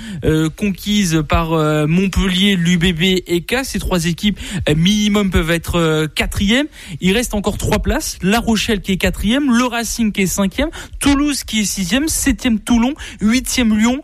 [0.62, 3.64] conquise par euh, Montpellier, l'UBB et K.
[3.64, 4.40] Ces trois équipes
[4.70, 6.68] euh, minimum peuvent être euh, quatrième.
[7.00, 8.20] Il reste encore trois places.
[8.22, 12.60] La Rochelle qui est quatrième, le Racing qui est cinquième, Toulouse qui est sixième, septième
[12.60, 14.04] Toulon, huitième Lyon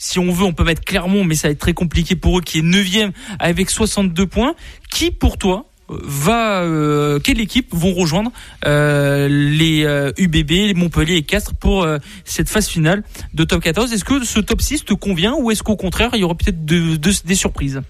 [0.00, 2.40] si on veut, on peut mettre Clermont, mais ça va être très compliqué pour eux,
[2.40, 3.10] qui est neuvième
[3.40, 4.54] avec 62 points.
[4.90, 8.30] Qui, pour toi, va euh, quelle équipe vont rejoindre
[8.66, 9.82] euh, les
[10.18, 11.86] UBB, euh, les Montpellier et Castres pour
[12.24, 13.02] cette phase finale
[13.34, 16.20] de top 14 Est-ce que ce top 6 te convient ou est-ce qu'au contraire il
[16.20, 17.80] y aura peut-être de, des surprises?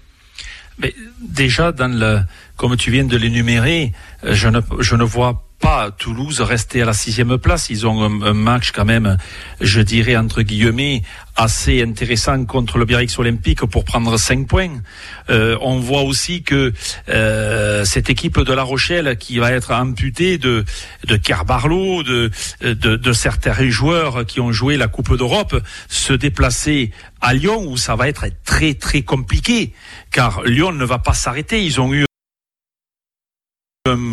[0.77, 2.21] Mais déjà dans le
[2.55, 3.91] comme tu viens de l'énumérer,
[4.23, 7.69] je ne je ne vois pas Toulouse rester à la sixième place.
[7.69, 9.17] Ils ont un, match quand même,
[9.61, 11.01] je dirais entre guillemets,
[11.35, 14.81] assez intéressant contre le Biarritz Olympique pour prendre cinq points.
[15.29, 16.73] Euh, on voit aussi que
[17.09, 20.65] euh, cette équipe de La Rochelle qui va être amputée de
[21.05, 22.31] de Carbarlo, de,
[22.61, 25.55] de, de certains joueurs qui ont joué la Coupe d'Europe,
[25.87, 26.91] se déplacer
[27.21, 29.73] à Lyon où ça va être très très compliqué
[30.11, 31.63] car Lyon ne va pas s'arrêter.
[31.63, 32.08] Ils ont eu un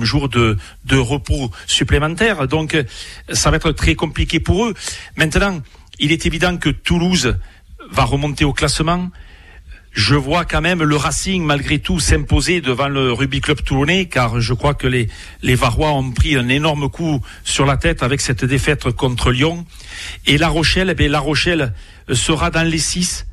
[0.06, 2.48] jour de, de repos supplémentaire.
[2.48, 2.76] Donc,
[3.30, 4.74] ça va être très compliqué pour eux.
[5.16, 5.60] Maintenant,
[5.98, 7.36] il est évident que Toulouse
[7.90, 9.10] va remonter au classement.
[9.92, 14.40] Je vois quand même le Racing, malgré tout, s'imposer devant le Rugby Club toulonnais, car
[14.40, 15.08] je crois que les,
[15.42, 19.64] les Varois ont pris un énorme coup sur la tête avec cette défaite contre Lyon.
[20.26, 21.72] Et La Rochelle, eh La Rochelle
[22.12, 23.26] sera dans les six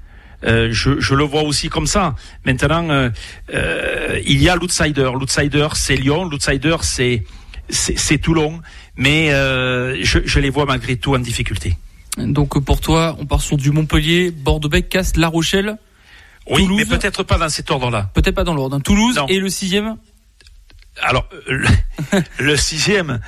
[0.45, 2.15] euh, je, je, le vois aussi comme ça.
[2.45, 3.09] Maintenant, euh,
[3.53, 5.09] euh, il y a l'outsider.
[5.13, 6.25] L'outsider, c'est Lyon.
[6.25, 7.23] L'outsider, c'est
[7.69, 8.61] c'est Toulon.
[8.97, 11.77] Mais je, je, les vois malgré tout en difficulté.
[12.17, 15.77] Donc pour toi, on part sur du Montpellier, Bordeaux-Bègles, Castres, La Rochelle.
[16.49, 18.11] Oui, mais peut-être pas dans cet ordre-là.
[18.13, 18.79] Peut-être pas dans l'ordre.
[18.81, 19.95] Toulouse et le sixième
[21.01, 21.27] alors
[22.39, 23.19] le, sixième,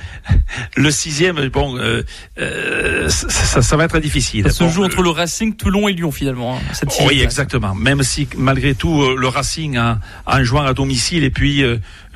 [0.76, 2.02] le sixième, bon, euh,
[2.38, 4.44] euh, ça, ça, va être difficile.
[4.44, 6.56] Ça se joue entre le Racing, Toulon et Lyon finalement.
[6.56, 7.74] Hein, oui, exactement.
[7.74, 11.64] Même si malgré tout euh, le Racing a, a un joueur à domicile et puis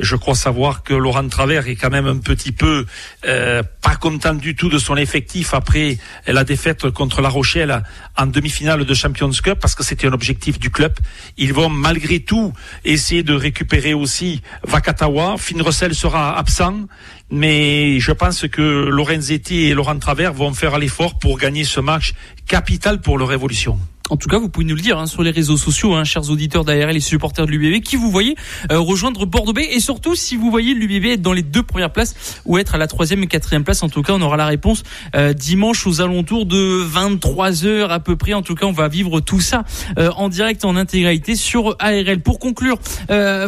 [0.01, 2.87] je crois savoir que Laurent Travers est quand même un petit peu
[3.27, 7.83] euh, pas content du tout de son effectif après la défaite contre La Rochelle
[8.17, 10.93] en demi-finale de Champions Cup parce que c'était un objectif du club.
[11.37, 12.53] Ils vont malgré tout
[12.85, 15.37] essayer de récupérer aussi Vakatawa.
[15.41, 16.87] Finn Russell sera absent,
[17.31, 22.13] mais je pense que Lorenzetti et Laurent Travers vont faire l'effort pour gagner ce match
[22.47, 23.79] capital pour leur évolution.
[24.11, 26.31] En tout cas, vous pouvez nous le dire hein, sur les réseaux sociaux, hein, chers
[26.31, 28.35] auditeurs d'ARL et supporters de l'UBB, qui vous voyez
[28.73, 31.93] euh, rejoindre Bordeaux B et surtout si vous voyez l'UBB être dans les deux premières
[31.93, 33.85] places ou être à la troisième et quatrième place.
[33.85, 34.83] En tout cas, on aura la réponse
[35.15, 38.35] euh, dimanche aux alentours de 23 heures à peu près.
[38.35, 39.63] En tout cas, on va vivre tout ça
[39.97, 42.21] euh, en direct, en intégralité sur ARL.
[42.21, 42.79] Pour conclure,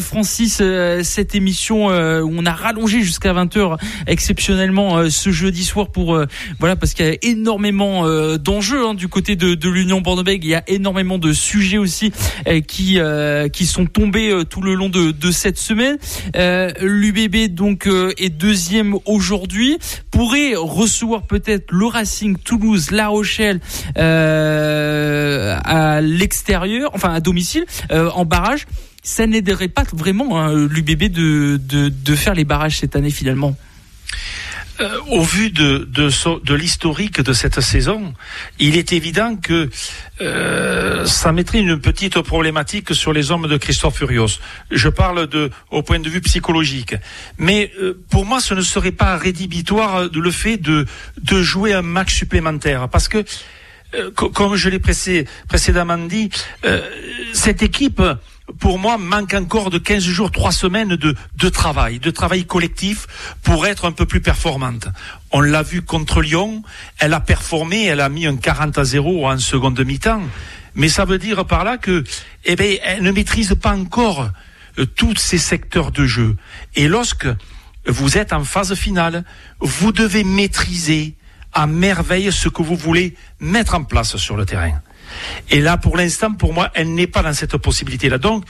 [0.00, 0.62] Francis,
[1.02, 6.18] cette émission où on a rallongé jusqu'à 20 heures exceptionnellement ce jeudi soir pour
[6.58, 8.06] voilà parce qu'il y a énormément
[8.36, 12.12] d'enjeux hein, du côté de, de l'Union Bordeaux-Bègles y a énormément de sujets aussi
[12.46, 15.98] euh, qui euh, qui sont tombés euh, tout le long de, cette semaine.
[16.80, 17.88] L'UBB donc
[18.18, 19.78] est deuxième aujourd'hui,
[20.10, 23.60] pourrait recevoir peut-être le Racing, Toulouse, La Rochelle
[25.64, 28.66] à l'extérieur, enfin à domicile, en barrage.
[29.02, 33.56] Ça n'aiderait pas vraiment hein, l'UBB de, de faire les barrages cette année finalement.
[34.82, 36.08] Euh, au vu de, de,
[36.44, 38.14] de l'historique de cette saison,
[38.58, 39.70] il est évident que
[40.20, 44.40] euh, ça mettrait une petite problématique sur les hommes de Christophe Furios.
[44.72, 46.96] Je parle de, au point de vue psychologique.
[47.38, 50.86] Mais euh, pour moi, ce ne serait pas rédhibitoire le fait de,
[51.20, 52.88] de jouer un match supplémentaire.
[52.88, 53.24] Parce que,
[54.14, 56.30] comme je l'ai précédemment dit,
[57.34, 58.00] cette équipe
[58.58, 63.06] pour moi, manque encore de 15 jours, 3 semaines de, de travail, de travail collectif
[63.42, 64.88] pour être un peu plus performante.
[65.30, 66.62] On l'a vu contre Lyon,
[66.98, 70.22] elle a performé, elle a mis un 40 à 0 en seconde mi-temps.
[70.74, 72.04] Mais ça veut dire par là que,
[72.44, 74.30] eh ben, elle ne maîtrise pas encore
[74.78, 76.36] euh, tous ces secteurs de jeu.
[76.74, 77.28] Et lorsque
[77.86, 79.24] vous êtes en phase finale,
[79.60, 81.14] vous devez maîtriser
[81.52, 84.80] à merveille ce que vous voulez mettre en place sur le terrain.
[85.50, 88.18] Et là, pour l'instant, pour moi, elle n'est pas dans cette possibilité-là.
[88.18, 88.44] Donc,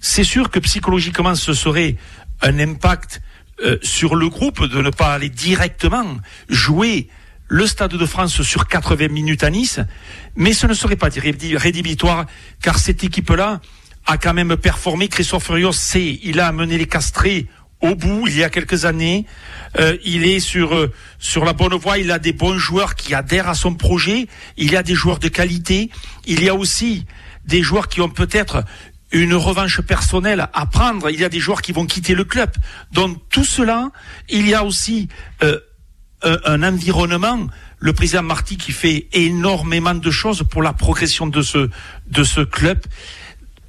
[0.00, 1.96] c'est sûr que psychologiquement, ce serait
[2.42, 3.20] un impact
[3.64, 6.16] euh, sur le groupe de ne pas aller directement
[6.48, 7.08] jouer
[7.48, 9.80] le Stade de France sur 80 minutes à Nice,
[10.34, 12.26] mais ce ne serait pas rédhibitoire,
[12.60, 13.60] car cette équipe-là
[14.04, 15.08] a quand même performé.
[15.08, 17.46] Christophe Furios sait, il a amené les castrés
[17.80, 19.26] au bout il y a quelques années.
[19.78, 21.98] Euh, il est sur euh, sur la bonne voie.
[21.98, 24.28] Il a des bons joueurs qui adhèrent à son projet.
[24.56, 25.90] Il y a des joueurs de qualité.
[26.24, 27.06] Il y a aussi
[27.44, 28.64] des joueurs qui ont peut-être
[29.12, 31.10] une revanche personnelle à prendre.
[31.10, 32.50] Il y a des joueurs qui vont quitter le club.
[32.92, 33.90] Donc tout cela,
[34.28, 35.08] il y a aussi
[35.42, 35.58] euh,
[36.22, 37.46] un, environnement.
[37.78, 41.70] Le président Marty qui fait énormément de choses pour la progression de ce
[42.08, 42.80] de ce club.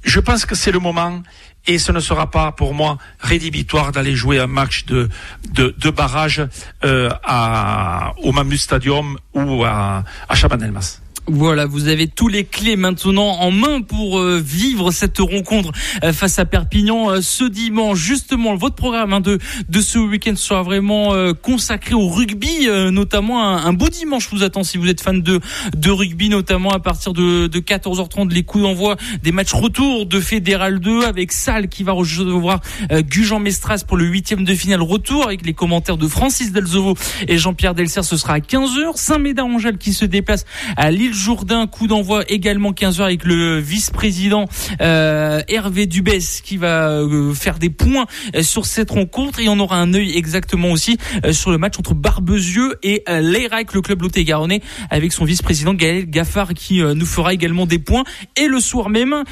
[0.02, 1.22] Je pense que c'est le moment
[1.68, 5.08] et ce ne sera pas pour moi rédhibitoire d'aller jouer un match de,
[5.52, 6.42] de, barrage
[6.84, 11.00] euh, à, au Mamut Stadium ou à, à Chabanelmas.
[11.30, 15.72] Voilà, vous avez tous les clés maintenant en main pour euh, vivre cette rencontre
[16.02, 17.98] euh, face à Perpignan euh, ce dimanche.
[17.98, 23.72] Justement, votre programme hein, de de ce week-end sera vraiment consacré au rugby, notamment un,
[23.72, 25.40] beau dimanche vous attend si vous êtes fan de
[25.76, 30.20] de rugby, notamment à partir de, de 14h30 les coups d'envoi des matchs retour de
[30.20, 32.60] Fédéral 2 avec Salle qui va recevoir
[32.90, 36.94] Gujan Mestras pour le huitième de finale retour avec les commentaires de Francis Delzovo
[37.26, 38.02] et Jean-Pierre Delcer.
[38.02, 38.96] Ce sera à 15h.
[38.96, 44.44] Saint-Médard-Angèle qui se déplace à Lille Jourdain, coup d'envoi également 15h avec le vice-président
[44.80, 48.06] euh, Hervé Dubès qui va euh, faire des points
[48.36, 50.96] euh, sur cette rencontre et on aura un œil exactement aussi
[51.32, 56.54] sur le match entre Barbezieux et l'Erac, le club Lot-et-Garonnais avec son vice-président Gaël Gaffard
[56.54, 58.04] qui nous fera également des points
[58.36, 59.24] et le soir même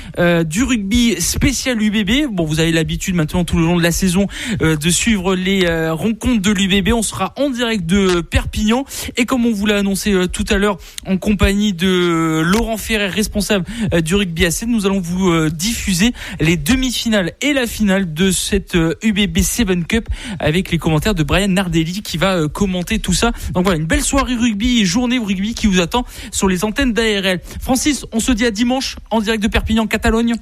[0.45, 2.32] du rugby spécial UBB.
[2.32, 4.26] Bon, vous avez l'habitude maintenant tout le long de la saison
[4.61, 6.93] de suivre les rencontres de l'UBB.
[6.93, 8.84] On sera en direct de Perpignan
[9.16, 13.64] et comme on vous l'a annoncé tout à l'heure en compagnie de Laurent Ferrer, responsable
[13.93, 14.68] euh, du rugby 7.
[14.68, 19.87] Nous allons vous euh, diffuser les demi-finales et la finale de cette UBB euh, 7
[19.87, 20.09] Cup
[20.39, 23.33] avec les commentaires de Brian Nardelli qui va commenter tout ça.
[23.53, 26.93] Donc voilà, une belle soirée rugby et journée rugby qui vous attend sur les antennes
[26.93, 27.41] d'ARL.
[27.61, 30.35] Francis, on se dit à dimanche en direct de Perpignan, Catalogne.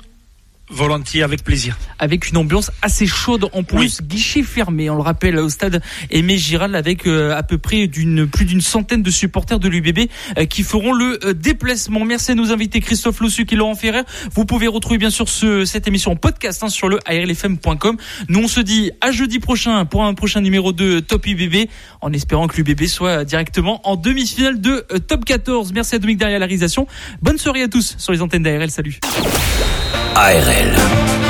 [0.70, 1.76] Volontiers, avec plaisir.
[1.98, 6.38] Avec une ambiance assez chaude en plus, guichet fermé, on le rappelle, au stade Aimé
[6.38, 10.08] Giral avec euh, à peu près d'une plus d'une centaine de supporters de l'UBB
[10.38, 12.04] euh, qui feront le euh, déplacement.
[12.04, 14.02] Merci à nos invités Christophe Lossuc et Laurent Ferrer.
[14.34, 17.96] Vous pouvez retrouver bien sûr ce, cette émission en podcast hein, sur le ARLFM.com.
[18.28, 21.68] Nous on se dit à jeudi prochain pour un prochain numéro de Top UBB
[22.00, 25.72] en espérant que l'UBB soit directement en demi-finale de Top 14.
[25.74, 26.86] Merci à Dominique derrière la réalisation.
[27.20, 28.70] Bonne soirée à tous sur les antennes d'ARL.
[28.70, 28.98] Salut.
[30.16, 31.23] ARL.